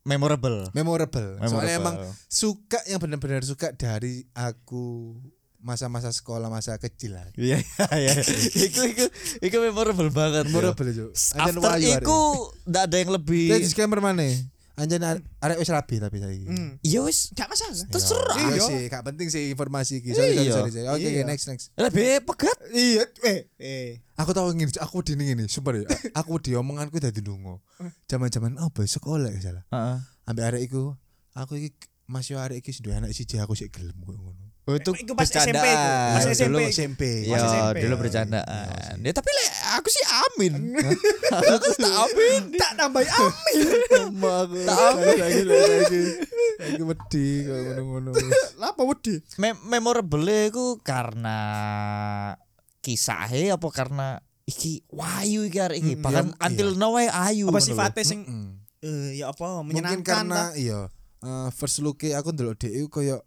memorable. 0.00 0.70
memorable. 0.70 1.34
soalnya 1.40 1.50
Memorable. 1.74 1.74
emang 1.74 1.94
suka 2.24 2.78
yang 2.84 2.98
benar-benar 2.98 3.42
suka 3.42 3.72
dari 3.72 4.22
aku 4.32 5.18
masa-masa 5.58 6.12
sekolah 6.12 6.46
masa 6.46 6.76
kecil 6.76 7.16
lah 7.16 7.26
Iya, 7.34 7.58
iya, 7.90 8.12
iya. 8.12 8.22
Iku 8.60 8.80
iku 8.86 9.04
iku 9.40 9.56
memorable 9.60 10.12
banget. 10.12 10.46
memorable 10.46 10.92
Anjen 11.34 11.58
After 11.58 11.80
iku 11.98 12.18
ndak 12.64 12.82
ada 12.86 12.96
yang 12.96 13.10
lebih 13.10 13.50
disclaimer 13.56 13.98
mana 13.98 14.22
Anjan 14.74 15.00
are- 15.00 15.22
arek 15.38 15.56
wis 15.56 15.70
rapi 15.70 15.96
tapi 15.96 16.18
saiki 16.18 16.46
Hmm. 16.46 16.82
Ya 16.82 16.98
wis 17.00 17.30
Gak 17.30 17.46
masalah. 17.46 17.86
terserah. 17.86 18.34
Iya 18.34 18.48
Iya. 18.50 18.62
sih, 18.64 18.82
gak 18.88 19.02
penting 19.04 19.28
sih 19.30 19.42
informasi 19.48 20.02
iki. 20.02 20.10
Sorry, 20.10 20.34
sorry, 20.34 20.42
Iya. 20.42 20.52
sorry, 20.52 20.70
sorry. 20.72 20.88
Oke, 20.90 21.08
Iya. 21.08 21.22
next 21.22 21.46
next. 21.46 21.70
lebih 21.76 22.26
pegat. 22.26 22.58
Iya, 22.68 23.06
eh, 23.22 23.40
eh. 23.56 24.02
Aku 24.14 24.30
tahu 24.30 24.50
ngene, 24.50 24.74
aku 24.76 24.98
di 25.00 25.14
ngene, 25.14 25.46
sumpah 25.46 25.72
ya. 25.72 25.86
Aku 26.18 26.38
di 26.38 26.52
omonganku 26.52 26.98
dadi 26.98 27.18
lunga. 27.20 27.62
Zaman-zaman 28.04 28.58
apa 28.58 28.82
ya, 28.82 28.88
sekolah 28.90 29.30
ya 29.30 29.40
salah. 29.44 29.64
Heeh. 29.68 29.96
Ambek 30.24 30.44
arek 30.44 30.62
iku, 30.64 30.98
aku 31.32 31.54
iki 31.56 31.70
Mas 32.04 32.28
yo 32.28 32.36
arek 32.36 32.60
iki 32.60 32.74
duwe 32.78 32.94
anak 32.94 33.10
siji 33.10 33.38
aku 33.38 33.54
sik 33.54 33.72
gelem 33.72 33.96
kok 33.96 34.12
ngono. 34.12 34.44
Oh, 34.64 34.76
itu 34.76 34.92
pas 35.12 35.24
SMP 35.24 35.60
bercandaan. 35.60 36.12
Pas 36.14 36.24
SMP. 36.26 36.48
Dulu 36.48 36.58
SMP. 36.66 37.02
Ya, 37.28 37.72
dulu 37.74 37.94
bercandaan. 38.00 38.96
Ya 38.98 39.12
tapi 39.12 39.28
lek 39.30 39.50
aku 39.74 39.88
sih 39.88 40.04
amin. 40.34 40.54
aku 41.30 41.70
tak 41.78 41.94
amin. 41.94 42.40
Tak 42.54 42.72
tambahi 42.74 43.06
amin. 43.06 43.32
aku. 44.18 44.58
Tak 44.62 44.78
amin 44.90 45.14
lagi 45.16 45.42
lagi. 45.46 46.02
Lagi 46.54 46.82
wedi 46.82 47.26
kok 47.42 47.56
ngono-ngono. 47.56 48.10
Lah 48.58 48.70
apa 48.70 48.82
wedi? 48.82 49.14
Me- 49.38 49.62
memorable 49.64 50.26
iku 50.50 50.78
karena 50.80 51.38
kisahnya 52.80 53.56
apa 53.56 53.68
karena 53.70 54.08
iki 54.44 54.84
wayu 54.92 55.48
iki 55.48 55.56
arek 55.56 55.78
iki 55.80 55.94
Mm, 55.96 56.02
bahkan 56.04 56.26
iya, 56.28 56.44
until 56.44 56.68
now 56.76 56.92
wae 56.92 57.08
ayu 57.08 57.48
Apa 57.48 57.64
sifatnya 57.64 58.04
sing 58.04 58.20
eh 58.84 59.16
ya 59.16 59.32
apa 59.32 59.64
Mungkin 59.64 59.80
menyenangkan 59.80 60.04
karena 60.28 60.52
ta? 60.52 60.60
iya 60.60 60.80
eh, 61.24 61.48
first 61.48 61.80
look 61.80 62.04
aku 62.04 62.28
ndelok 62.28 62.60
dhek 62.60 62.72
iku 62.76 62.88
koyo 62.92 63.24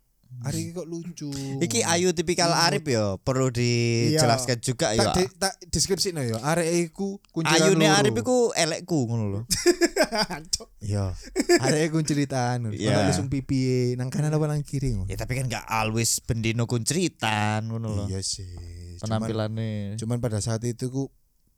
iki 0.47 0.71
kok 0.71 0.87
lucu. 0.87 1.29
Iki 1.59 1.81
ayu 1.83 2.13
tipikal 2.13 2.53
Arif 2.53 2.85
ya 2.85 3.17
perlu 3.19 3.49
dijelaskan 3.51 4.57
juga 4.61 4.93
ya. 4.93 5.09
tak 5.09 5.15
di, 5.17 5.23
tak 5.35 5.53
deskripsi 5.67 6.13
no 6.13 6.21
ya 6.23 6.37
arek 6.39 6.93
iku 6.93 7.17
kunciran 7.33 7.73
Ayune. 7.73 7.87
Arif 7.89 8.13
iku 8.15 8.53
elekku 8.53 9.07
ngono 9.09 9.23
lho. 9.27 9.41
Cok. 10.55 10.67
iya 10.79 11.11
ceritaan 12.07 12.71
Iya. 12.71 12.93
yeah. 12.93 13.03
langsung 13.03 13.27
pipi 13.27 13.93
nang 13.99 14.07
kanan 14.13 14.31
apa 14.31 14.45
nang 14.47 14.63
kiri 14.63 14.93
ngono 14.95 15.09
Ya 15.09 15.17
tapi 15.19 15.35
kan 15.35 15.49
gak 15.51 15.65
always 15.67 16.21
bendino 16.23 16.63
kun 16.69 16.85
ceritan 16.87 17.67
ngono 17.67 17.91
lho. 17.93 18.03
iya 18.07 18.21
sih 18.23 18.47
cuman, 19.01 19.27
Penampilannya. 19.27 19.97
cuman 19.99 20.17
pada 20.23 20.39
saat 20.39 20.63
itu 20.63 20.89
ku 20.89 21.03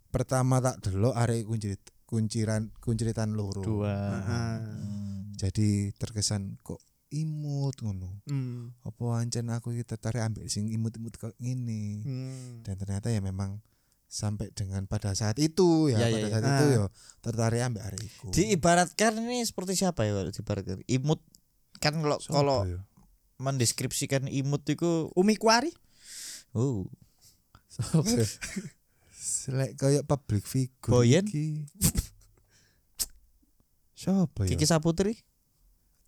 pertama 0.10 0.58
tak 0.60 0.82
delok 0.82 1.14
arek 1.14 1.46
iku 1.46 1.54
cerit 1.62 1.82
kunciran 2.10 2.74
kunciritan 2.82 3.38
loro 3.38 3.62
Dua. 3.62 3.94
Heeh. 3.94 4.56
Hmm. 4.58 5.38
jadi 5.38 5.94
terkesan 5.96 6.58
kok 6.66 6.82
imut 7.10 7.74
ngono 7.80 8.22
Hmm. 8.24 8.74
apa 8.82 9.04
ancen 9.18 9.48
aku 9.48 9.72
iki 9.72 9.84
tertarik 9.84 10.22
ambil 10.22 10.46
sing 10.46 10.68
imut-imut 10.68 11.14
kok 11.14 11.34
ngene 11.38 12.02
Hmm. 12.02 12.62
dan 12.62 12.76
ternyata 12.76 13.08
ya 13.08 13.20
memang 13.20 13.62
sampai 14.06 14.50
dengan 14.50 14.84
pada 14.84 15.14
saat 15.14 15.38
itu 15.38 15.86
ya, 15.88 15.98
Ya, 16.00 16.08
ya, 16.08 16.14
pada 16.16 16.22
ya. 16.22 16.32
saat 16.32 16.44
itu 16.44 16.66
Ah. 16.66 16.72
ya 16.72 16.86
tertarik 17.20 17.62
ambil 17.64 17.82
arek 17.84 18.02
iku 18.04 18.30
Diibaratkan 18.30 19.14
ini 19.20 19.42
seperti 19.44 19.74
siapa 19.76 20.02
ya 20.02 20.14
kalau 20.14 20.30
diibaratkan? 20.30 20.82
Imut 20.88 21.22
kan 21.78 21.94
kalau 21.96 22.18
Sopo 22.18 22.34
kalau 22.36 22.60
ya? 22.64 22.80
mendeskripsikan 23.38 24.26
imut 24.26 24.66
itu 24.66 25.10
Umi 25.14 25.34
Kuari? 25.34 25.70
oh 26.52 26.90
Sopo 27.68 28.02
ya? 28.04 28.26
Selek 29.14 29.78
kayak 29.78 30.04
public 30.04 30.44
figure 30.44 30.90
Boyen? 30.92 31.24
iki. 31.24 31.66
Siapa 33.96 34.48
ya? 34.48 34.50
Kiki 34.50 34.64
Saputri 34.64 35.20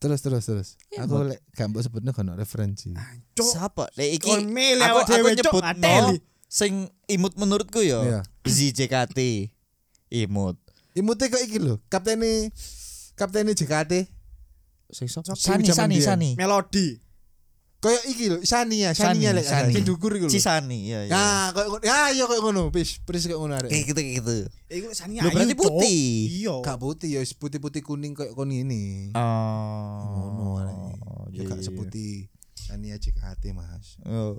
Terus 0.01 0.19
terus 0.25 0.43
terus. 0.49 0.69
Iya, 0.89 1.05
Aku 1.05 1.21
lek 1.21 1.45
gak 1.53 1.69
mbok 1.69 1.85
sebutno 1.85 2.09
kono 2.09 2.33
referensi. 2.33 2.89
Cok. 3.37 3.45
siapa? 3.45 3.85
Lek 3.93 4.17
iki 4.17 4.33
aku 4.33 4.97
aku 5.05 5.29
nyebut 5.29 5.61
ngateli. 5.61 6.17
sing 6.49 6.89
imut 7.05 7.37
menurutku 7.37 7.85
ya 7.85 8.01
Iya. 8.01 8.19
ZJKT 8.49 9.19
imut. 10.09 10.57
Imute 10.97 11.29
kok 11.29 11.39
iki 11.39 11.61
lho, 11.61 11.77
kaptene 11.87 12.49
kaptene 13.13 13.53
JKT. 13.53 14.09
Sing 14.91 15.07
sapa? 15.07 15.37
Sani 15.37 15.69
Sani. 15.69 16.01
Sani. 16.01 16.29
Melodi. 16.35 16.97
Kayak 17.81 18.03
iki 18.05 18.25
lho, 18.29 18.37
Sania, 18.41 18.93
Sani, 18.93 19.25
Sania 19.25 19.29
lek 19.33 19.41
Sani. 19.41 19.73
sing 19.73 19.81
dhukur 19.81 20.13
iku 20.13 20.29
lho. 20.29 20.31
Cisani 20.31 20.85
ya 20.85 21.01
ya. 21.01 21.09
Nah, 21.09 21.49
ngono. 21.49 21.81
Ya, 21.81 22.13
iya 22.13 22.29
kayak 22.29 22.39
ngono, 22.39 22.69
pis, 22.69 23.01
pris 23.01 23.25
kayak 23.25 23.41
ngono 23.41 23.57
arek. 23.57 23.73
Kayak 23.73 23.83
gitu 23.89 23.99
kayak 23.99 24.15
gitu. 24.21 24.33
Eh, 24.69 24.75
Iku 24.77 24.93
sani 24.93 25.17
Lho, 25.17 25.27
berarti 25.27 25.55
putih. 25.57 26.05
Iya. 26.29 26.55
Gak 26.61 26.77
putih 26.77 27.09
ya, 27.09 27.21
putih-putih 27.25 27.81
kuning 27.81 28.13
kayak 28.13 28.31
kon 28.31 28.47
ini. 28.47 29.09
Oh. 29.11 29.97
Ngono 30.05 30.61
arek. 30.61 30.77
Ya 31.33 31.41
iya, 31.41 31.41
gak 31.43 31.57
iya. 31.57 31.65
seputih 31.65 32.11
Sania 32.53 32.95
JKT, 32.95 33.43
Mas. 33.51 33.97
Oh. 34.05 34.37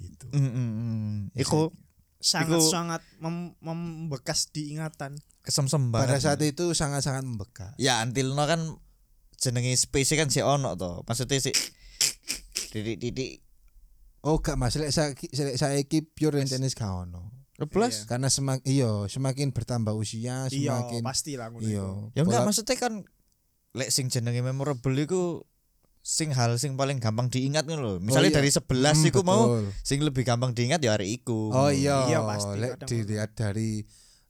Gitu. 0.00 0.26
Mm, 0.32 0.40
mm, 0.40 0.70
mm. 0.72 1.14
Iku 1.36 1.76
Sangat-sangat 2.16 3.04
mem- 3.16 3.56
membekas 3.60 4.48
di 4.48 4.72
ingatan. 4.72 5.20
kesemsem 5.40 5.88
Pada 5.88 6.16
saat 6.16 6.40
itu 6.40 6.72
sangat-sangat 6.72 7.24
membekas. 7.24 7.72
ya 7.76 8.00
Antilno 8.00 8.44
kan 8.44 8.60
jenenge 9.36 9.72
space 9.74 10.12
kan 10.14 10.28
si 10.28 10.40
ono 10.40 10.76
to. 10.76 11.00
Maksudnya 11.04 11.40
si 11.40 11.52
didik-didik 12.70 13.42
Oh 14.20 14.36
gak 14.36 14.60
Mas, 14.60 14.76
lek 14.76 14.92
saiki 14.92 15.32
lek 15.32 15.56
saiki 15.56 16.04
pure 16.04 16.44
tenis 16.44 16.76
gak 16.76 16.92
ono. 17.08 17.32
Plus 17.72 18.04
Karena 18.04 18.28
semak 18.28 18.60
iya, 18.64 19.08
semakin 19.08 19.48
bertambah 19.52 19.96
usia, 19.96 20.44
Iya, 20.48 20.76
semakin 20.76 21.00
pasti 21.00 21.40
lah 21.40 21.48
ngono 21.48 21.64
iya. 21.64 21.80
iku. 21.80 22.12
Ya 22.12 22.20
enggak 22.24 22.44
maksudnya 22.44 22.76
kan 22.76 23.04
lek 23.72 23.88
sing 23.88 24.12
jenenge 24.12 24.44
memorable 24.44 24.92
iku 24.96 25.44
sing 26.00 26.32
hal 26.32 26.56
sing 26.56 26.76
paling 26.76 27.00
gampang 27.00 27.32
diingat 27.32 27.64
ngono 27.64 27.80
lho. 27.80 27.94
Misalnya 28.00 28.32
iya. 28.32 28.38
dari 28.44 28.50
11 28.52 28.64
Hmm, 28.68 29.08
iku 29.08 29.20
mau 29.24 29.42
sing 29.80 30.04
lebih 30.04 30.24
gampang 30.24 30.52
diingat 30.52 30.84
ya 30.84 30.96
hari 31.00 31.16
iku. 31.16 31.48
Oh 31.52 31.72
iya, 31.72 32.04
Iya, 32.08 32.20
pasti, 32.20 32.56
lek 32.60 32.72
dilihat 32.84 33.32
dari 33.32 33.80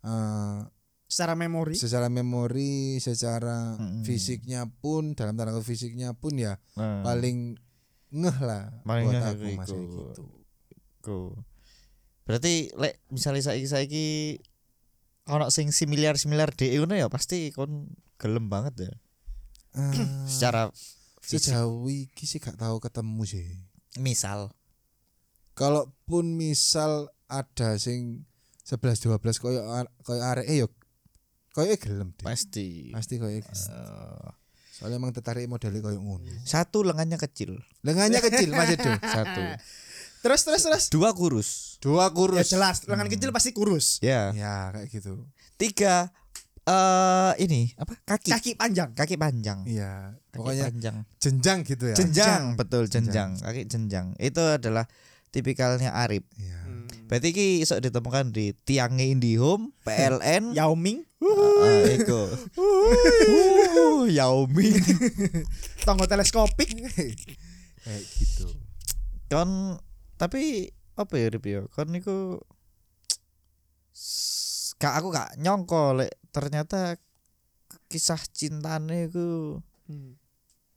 eh, 0.06 0.58
Secara 1.10 1.34
memori. 1.34 1.74
secara 1.74 2.06
memori, 2.06 3.02
secara 3.02 3.74
Mm-mm. 3.74 4.06
fisiknya 4.06 4.70
pun 4.70 5.18
dalam 5.18 5.34
tanda 5.34 5.50
fisiknya 5.58 6.14
pun 6.14 6.38
ya 6.38 6.54
Nah, 6.78 7.02
paling 7.02 7.58
ngeh 8.10 8.38
lah 8.40 8.70
buat 8.82 9.14
aku 9.14 9.44
iku. 9.44 9.56
mas 9.56 9.68
gitu. 9.68 10.24
iku. 11.00 11.20
Berarti 12.26 12.70
lek 12.74 12.98
misalnya 13.08 13.42
saiki 13.42 13.66
saiki 13.66 14.06
ono 15.26 15.46
sing 15.48 15.70
similar-similar 15.70 16.50
DE 16.52 16.74
ngono 16.76 16.94
ya 16.94 17.06
pasti 17.06 17.50
kon 17.50 17.90
gelem 18.18 18.46
banget 18.46 18.86
ya. 18.86 18.92
Eh, 19.78 20.26
Secara 20.26 20.68
fisik. 21.22 21.54
sejauh 21.54 21.86
iki 21.86 22.26
sih 22.26 22.38
gak 22.38 22.58
tahu 22.58 22.78
ketemu 22.78 23.22
sih. 23.24 23.46
misal 23.96 24.50
Kalaupun 25.54 26.34
misal 26.34 27.10
ada 27.26 27.76
sing 27.76 28.26
11 28.64 29.02
12 29.02 29.38
koyo 29.38 29.60
koyo 30.00 30.22
arek 30.22 30.46
eh 30.46 30.62
yo 30.62 30.68
koyo 31.52 31.74
gelem 31.76 32.10
deh. 32.14 32.24
pasti. 32.24 32.90
Pasti 32.90 33.18
koyo 33.18 33.38
Eh, 33.38 34.28
soalnya 34.80 34.96
emang 34.96 35.12
tertarik 35.12 35.44
modelnya 35.44 35.78
koyo 35.78 36.00
ngono. 36.00 36.24
satu 36.42 36.80
lengannya 36.80 37.20
kecil, 37.20 37.60
Lengannya 37.80 38.16
kecil 38.18 38.48
Mas 38.50 38.72
Edo. 38.72 38.88
satu. 39.14 39.42
Terus 40.20 40.40
terus 40.42 40.62
terus. 40.62 40.84
Dua 40.88 41.12
kurus. 41.12 41.76
Dua 41.78 42.08
Ya 42.08 42.12
kurus. 42.12 42.48
jelas, 42.48 42.80
lengan 42.84 43.06
kecil 43.06 43.28
pasti 43.30 43.52
kurus. 43.52 44.00
Ya. 44.00 44.32
Ya 44.32 44.68
kayak 44.70 44.88
gitu. 44.88 45.28
Tiga 45.54 46.08
eh 46.62 47.32
ini 47.40 47.72
apa? 47.74 47.96
Kaki. 48.04 48.28
Kaki 48.30 48.50
panjang. 48.54 48.92
Kaki 48.92 49.16
panjang. 49.16 49.64
Iya. 49.64 50.16
Kaki 50.28 50.36
Pokoknya 50.36 50.64
panjang. 50.68 50.96
jenjang 51.16 51.58
gitu 51.64 51.84
ya. 51.88 51.96
Jenjang, 51.96 52.42
betul 52.56 52.84
jenjang. 52.86 53.36
Kaki 53.36 53.64
jenjang. 53.64 54.12
Itu 54.16 54.40
adalah 54.40 54.84
tipikalnya 55.30 55.94
Arif. 55.94 56.22
Iya. 56.36 56.58
Hmm. 56.62 56.86
Berarti 57.10 57.34
ki 57.34 57.46
iso 57.62 57.78
ditemukan 57.78 58.30
di 58.30 58.54
tiangnya 58.62 59.02
IndiHome, 59.06 59.74
PLN. 59.86 60.54
Yao 60.54 60.78
Ming, 60.78 61.02
iku. 61.98 62.22
Uh, 62.54 64.06
Yao 64.18 64.46
Ming. 64.46 64.78
tonggo 65.86 66.06
teleskopik. 66.06 66.70
Kayak 67.80 68.02
gitu. 68.18 68.46
Kon 69.30 69.78
tapi 70.18 70.70
apa 70.94 71.14
ya 71.16 71.26
Rip 71.32 71.44
ya? 71.46 71.64
Kon 71.72 71.90
niku 71.90 72.38
gak 74.80 74.94
aku 74.96 75.08
gak 75.12 75.36
nyongko 75.36 76.00
lek 76.00 76.12
ternyata 76.32 76.96
kisah 77.90 78.20
cintane 78.32 79.10
iku 79.10 79.58
Hmm. 79.90 80.14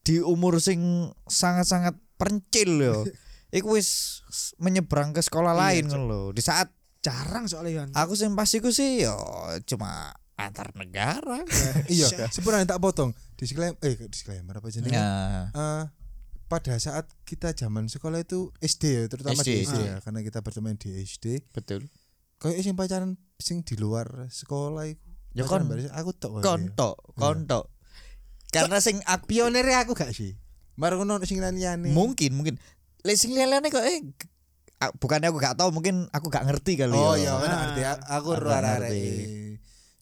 di 0.02 0.18
umur 0.18 0.58
sing 0.58 1.14
sangat-sangat 1.30 1.94
perencil 2.18 2.72
yo. 2.82 2.98
Iku 3.54 3.78
wis 3.78 4.22
menyeberang 4.58 5.14
ke 5.14 5.22
sekolah 5.22 5.54
Iya, 5.54 5.62
lain 5.78 5.84
ngono 5.88 6.04
lho. 6.04 6.22
Di 6.32 6.42
saat 6.42 6.74
Jarang 7.00 7.46
soalnya 7.46 7.84
Yan. 7.84 7.90
aku 7.92 8.16
sing 8.16 8.32
pas 8.32 8.48
iku 8.48 8.72
sih 8.72 9.04
yo 9.04 9.14
cuma 9.64 10.10
antar 10.34 10.72
negara. 10.74 11.44
iya, 11.92 12.08
sebenarnya 12.28 12.66
tak 12.66 12.80
potong. 12.80 13.12
Disclaimer 13.36 13.76
eh 13.80 14.00
disclaimer 14.08 14.56
apa 14.56 14.72
jenenge? 14.72 14.96
Nah, 14.96 15.52
Eh, 15.52 15.84
pada 16.46 16.80
saat 16.80 17.06
kita 17.22 17.52
zaman 17.52 17.86
sekolah 17.86 18.24
itu 18.24 18.50
SD 18.58 18.84
ya, 18.88 19.04
terutama 19.06 19.36
SD. 19.38 19.50
di 19.52 19.54
SD 19.64 19.80
ya, 19.84 19.96
karena 20.00 20.24
kita 20.24 20.40
berteman 20.40 20.80
di 20.80 20.96
SD. 20.98 21.44
betul. 21.52 21.92
Kayak 22.40 22.64
sing 22.64 22.74
pacaran 22.74 23.12
sing 23.36 23.62
di 23.62 23.76
luar 23.76 24.32
sekolah 24.32 24.88
iku. 24.88 25.04
Ya 25.34 25.44
kon- 25.44 25.68
aku 25.68 26.12
tok. 26.14 26.40
Kontok, 26.40 26.96
kontok. 27.14 27.68
Karena 28.48 28.80
sing 28.80 29.04
aku 29.04 29.28
Pionere 29.28 29.76
aku 29.76 29.92
gak 29.92 30.14
sih? 30.14 30.38
Marang 30.74 31.04
ono 31.04 31.20
sing 31.22 31.38
liyane. 31.38 31.90
mungkin 31.92 32.32
mungkin 32.34 32.56
lek 33.04 33.16
sing 33.16 33.32
liyane 33.32 33.68
kok 33.68 33.84
eh 33.84 34.00
bukannya 34.94 35.28
aku 35.28 35.38
gak 35.38 35.56
tahu 35.56 35.72
mungkin 35.72 36.08
aku 36.10 36.28
gak 36.28 36.44
ngerti 36.44 36.76
kali 36.76 36.92
Oh 36.92 37.16
ya. 37.16 37.24
iya, 37.26 37.32
kan 37.38 37.50
Ah. 37.50 37.60
ngerti. 37.62 37.82
A- 37.86 38.04
Aku 38.18 38.28
ora 38.34 38.60
ngerti. 38.60 39.04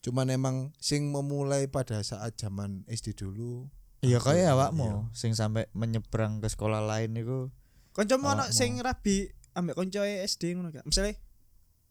Cuman 0.00 0.26
emang 0.28 0.56
sing 0.76 1.06
memulai 1.08 1.66
pada 1.66 1.98
saat 2.00 2.34
zaman 2.34 2.82
SD 2.86 3.14
dulu. 3.16 3.70
Iya 4.00 4.18
Aku, 4.18 4.34
kaya 4.34 4.50
iya. 4.50 4.52
awakmu 4.52 5.06
sing 5.12 5.30
sampai 5.32 5.70
menyeberang 5.70 6.38
ke 6.38 6.46
sekolah 6.46 6.82
lain 6.82 7.14
iku. 7.14 7.54
Kancamu 7.92 8.26
ono 8.28 8.44
sing 8.50 8.78
rabi 8.78 9.30
ambek 9.52 9.76
koncoe 9.76 10.22
SD 10.24 10.56
ngono 10.56 10.70
gak? 10.70 10.82
Misale 10.82 11.22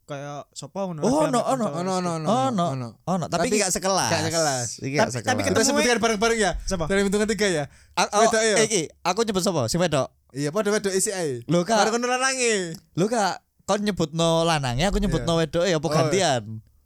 kayak 0.03 0.51
sapa 0.51 0.83
ngono. 0.83 0.99
Oh, 1.01 1.23
ono, 1.23 1.39
ono, 1.39 1.65
Ono 1.71 1.91
ono 1.93 2.09
ono. 2.13 2.27
Ono. 2.27 2.65
ono. 2.69 2.87
Oh, 3.05 3.15
no, 3.15 3.31
tapi, 3.31 3.47
gak 3.53 3.71
sekelas. 3.71 4.11
gak 4.11 4.27
sekelas. 4.27 4.67
Iki 4.81 4.91
gak 4.91 4.99
Tapi- 4.99 5.13
sekelas. 5.13 5.29
tapi 5.29 5.41
Kita 5.45 5.59
sebutkan 5.63 5.97
bareng-bareng 5.99 6.39
ya. 6.41 6.51
Siapa? 6.59 6.91
Dari 6.91 7.07
hitungan 7.07 7.29
tiga 7.29 7.47
ya. 7.47 7.63
Oh, 8.11 8.27
ya? 8.27 8.59
iki 8.59 8.91
aku 8.99 9.23
nyebut 9.23 9.39
sapa? 9.39 9.71
Sing 9.71 9.79
wedok. 9.79 10.11
Iya, 10.31 10.49
pada 10.49 10.69
wedok 10.69 10.91
isi 10.91 11.11
ae. 11.11 11.43
Lho 11.43 11.61
kak, 11.61 11.75
Baru 11.77 11.91
kono 11.93 12.07
lanange. 12.07 12.79
lho 12.95 13.05
kak, 13.05 13.39
kon 13.63 13.79
nyebutno 13.79 14.43
lanange, 14.43 14.83
aku 14.83 14.97
nyebutno 14.97 15.35
wedoke 15.35 15.67
apa 15.67 15.81
Oh. 15.81 15.91
gantian? 15.91 16.43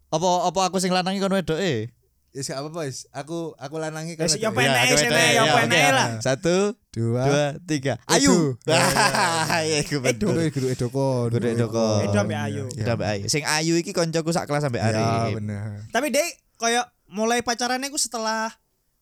Apa 0.08 0.26
apa 0.44 0.60
aku 0.66 0.76
sing 0.76 0.90
lanange 0.90 1.18
kon 1.18 1.30
wedoke? 1.30 1.94
Ya 2.30 2.44
gak 2.44 2.58
apa-apa, 2.58 2.84
wis. 2.84 3.08
Aku 3.10 3.56
aku 3.56 3.80
lanange 3.80 4.12
Ya, 4.12 4.18
kan. 4.18 4.28
si- 4.28 4.36
ya 4.38 4.50
wedok. 4.50 4.52
apa 4.52 4.60
Iya, 4.60 4.68
enek 4.68 4.82
aku 4.82 4.94
sini, 4.94 5.08
wedoke. 5.08 5.24
ya 5.24 5.40
apa 5.40 5.48
Ya, 5.48 5.62
enek 5.62 5.80
oke. 5.80 5.94
lah. 5.94 6.08
Satu, 6.20 6.56
Dua. 6.90 7.22
dua, 7.24 7.44
tiga. 7.64 7.94
Ayu. 8.04 8.34
Ya, 8.62 8.76
Iya, 9.64 9.76
iku 9.80 9.96
betul. 10.00 10.34
Kudu 10.36 10.50
kudu 10.52 10.66
edokon. 10.68 11.28
Kudu 11.30 11.46
edokon. 11.48 11.98
Edo 12.02 12.18
ambek 12.18 12.38
Ayu. 12.42 12.64
Mbak 12.68 13.08
Ayu. 13.08 13.24
Sing 13.26 13.40
Ayu 13.42 13.74
iki 13.76 13.90
koncoku 13.90 14.30
sak 14.30 14.44
kelas 14.44 14.62
sampai 14.62 14.82
Ya, 14.82 14.90
Arif. 14.90 15.32
bener. 15.34 15.86
Tapi 15.88 16.10
dek 16.10 16.28
kayak 16.56 16.84
mulai 17.08 17.40
pacarannya 17.40 17.88
ku 17.88 17.96
setelah 17.96 18.52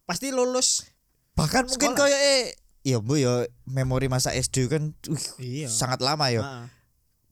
pasti 0.04 0.30
lulus. 0.30 0.86
Bahkan 1.34 1.66
mungkin 1.66 1.96
koyo 1.96 2.14
eh 2.14 2.54
ya 2.84 3.00
Bu 3.00 3.16
ya 3.16 3.42
memori 3.64 4.06
masa 4.06 4.30
SD 4.30 4.68
kan 4.68 4.92
uh, 5.08 5.24
Iya. 5.40 5.66
sangat 5.66 5.98
lama 5.98 6.28
ya. 6.28 6.40
Heeh. 6.40 6.64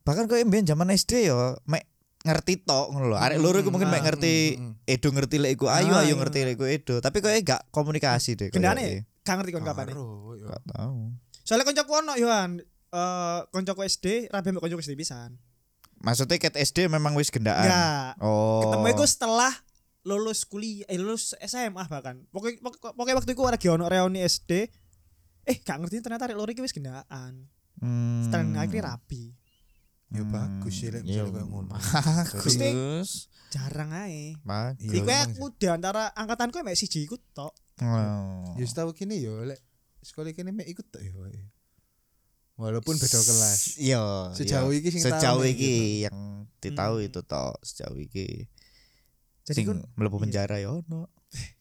Bahkan 0.02 0.26
koyo 0.26 0.42
mbiyen 0.42 0.64
zaman 0.64 0.88
SD 0.90 1.28
ya 1.28 1.54
mek 1.62 1.86
ngerti 2.22 2.58
tok 2.58 2.90
ngono 2.90 3.12
lho. 3.12 3.16
Arek 3.16 3.36
loro 3.36 3.58
iku 3.58 3.68
mungkin 3.68 3.86
mek 3.86 4.00
Ah, 4.00 4.06
ngerti. 4.08 4.56
Edo 4.84 5.08
ngerti 5.10 5.36
lek 5.36 5.54
iku 5.54 5.68
Ayu, 5.68 5.92
Ah, 5.92 6.02
Ayu 6.02 6.14
iya. 6.14 6.14
ngerti 6.16 6.38
lek 6.42 6.54
iku 6.54 6.64
Edo. 6.64 6.94
Tapi 6.98 7.20
koyo 7.20 7.36
gak 7.38 7.68
komunikasi 7.68 8.34
deh. 8.34 8.48
Gendane 8.48 9.04
gak 9.20 9.34
ngerti 9.38 9.50
kon 9.52 9.62
kapan. 9.62 9.92
Yo. 9.92 10.34
Gak 10.40 10.62
tahu. 10.68 11.12
Soalnya 11.42 11.64
koncoku 11.64 11.92
ono 11.94 12.12
Yohan. 12.16 12.50
Eh 12.88 13.40
koncoku 13.48 13.82
SD 13.82 14.28
rabi 14.28 14.50
ambek 14.50 14.62
koncoku 14.62 14.80
SD 14.80 14.94
pisan. 14.94 15.36
Maksudnya 15.98 16.34
ket 16.36 16.56
SD 16.56 16.88
memang 16.88 17.14
wis 17.14 17.30
gendaan. 17.30 17.62
Enggak. 17.62 18.18
Oh. 18.18 18.64
Ketemu 18.64 18.86
iku 18.90 19.04
setelah 19.04 19.52
lulus 20.02 20.42
kuliah, 20.42 20.82
eh 20.86 20.98
lulus 20.98 21.30
SMA 21.38 21.86
bahkan. 21.86 22.26
Pokoknya 22.28 22.58
pokok- 22.58 22.90
pokoknya 22.92 23.16
waktu 23.16 23.30
itu 23.30 23.42
lagi 23.44 23.68
ono 23.68 23.86
reuni 23.86 24.18
SD. 24.20 24.66
Eh 25.42 25.56
gak 25.62 25.82
ngerti 25.82 26.02
ternyata 26.02 26.30
arek 26.30 26.38
loro 26.38 26.50
iki 26.50 26.62
wis 26.62 26.74
gendaan. 26.74 27.50
Hmm. 27.82 28.22
Setelah 28.26 28.62
akhirnya 28.62 28.94
rabi. 28.94 29.34
Ya 30.12 30.22
bagus 30.28 30.74
sih 30.76 30.92
lek 30.92 31.08
Iya, 31.08 31.24
misalnya 31.24 31.32
kayak 31.40 31.48
ngono. 31.48 31.72
Bagus. 31.72 33.10
Jarang 33.48 33.90
ae. 33.96 34.36
Iya, 34.76 34.92
Iku 35.00 35.08
aku 35.08 35.44
di 35.56 35.66
antara 35.72 36.12
angkatanku 36.12 36.60
mek 36.60 36.76
siji 36.76 37.08
iku 37.08 37.16
tok. 37.32 37.52
Oh. 37.80 38.52
Ya 38.60 38.64
setahu 38.68 38.92
kini 38.92 39.24
yo 39.24 39.40
lek 39.48 39.58
sekolah 40.04 40.36
kini 40.36 40.52
mek 40.52 40.68
ikut 40.68 40.84
tok 40.92 41.00
yo. 41.00 41.16
Walaupun 42.60 43.00
beda 43.00 43.18
kelas. 43.18 43.80
Iya. 43.80 44.36
Sejauh 44.36 44.68
iya. 44.70 44.78
iki 44.84 44.88
sing 44.92 45.00
sejauh 45.00 45.42
iki 45.48 46.04
gitu. 46.04 46.04
yang 46.06 46.16
ditahu 46.60 47.00
Hmm. 47.00 47.08
itu 47.08 47.20
toh 47.24 47.56
sejauh 47.64 47.96
iki. 47.96 48.46
Jadi 49.48 49.64
mlebu 49.96 50.20
iya. 50.20 50.22
penjara 50.28 50.56
ya 50.60 50.70
ono. 50.76 51.08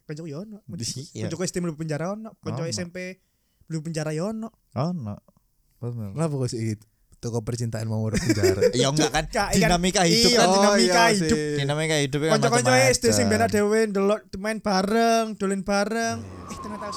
koncoku 0.04 0.28
yo 0.28 0.44
ono. 0.44 0.60
Iya. 1.15 1.32
Koncoku 1.32 1.48
SD 1.48 1.63
mlebu 1.63 1.80
penjara 1.80 2.12
ono, 2.12 2.36
Ono. 2.36 2.63
SMP 2.67 3.24
mlebu 3.71 3.84
penjara 3.84 4.12
yo 4.12 4.29
ono. 4.29 4.51
Ono. 4.73 5.15
Bener. 5.79 6.12
Kenapa 6.12 6.34
kok 6.36 6.49
sih? 6.51 6.75
Toko 7.17 7.39
percintaan 7.39 7.86
mau 7.86 8.01
orang 8.01 8.17
penjara. 8.17 8.62
Ya 8.73 8.89
enggak 8.89 9.10
kan 9.10 9.25
ikan- 9.25 9.53
dinamika 9.53 10.01
hidup 10.03 10.25
iya, 10.27 10.38
kan 10.38 10.47
Oh, 10.47 10.55
dinamika 10.57 10.81
iya 10.81 11.05
hidup. 11.13 11.38
sih. 11.38 11.53
dinamika 11.55 11.95
hidup 11.97 12.19
kan 12.19 12.31
macam-macam. 12.36 12.73
SD 12.91 13.05
sing 13.12 13.25
bena 13.27 13.45
dhewe 13.45 13.79
ndelok 13.86 14.19
main 14.36 14.57
bareng, 14.57 15.38
dolen 15.38 15.62
bareng. 15.62 16.17
Eh 16.49 16.57
ternyata 16.57 16.89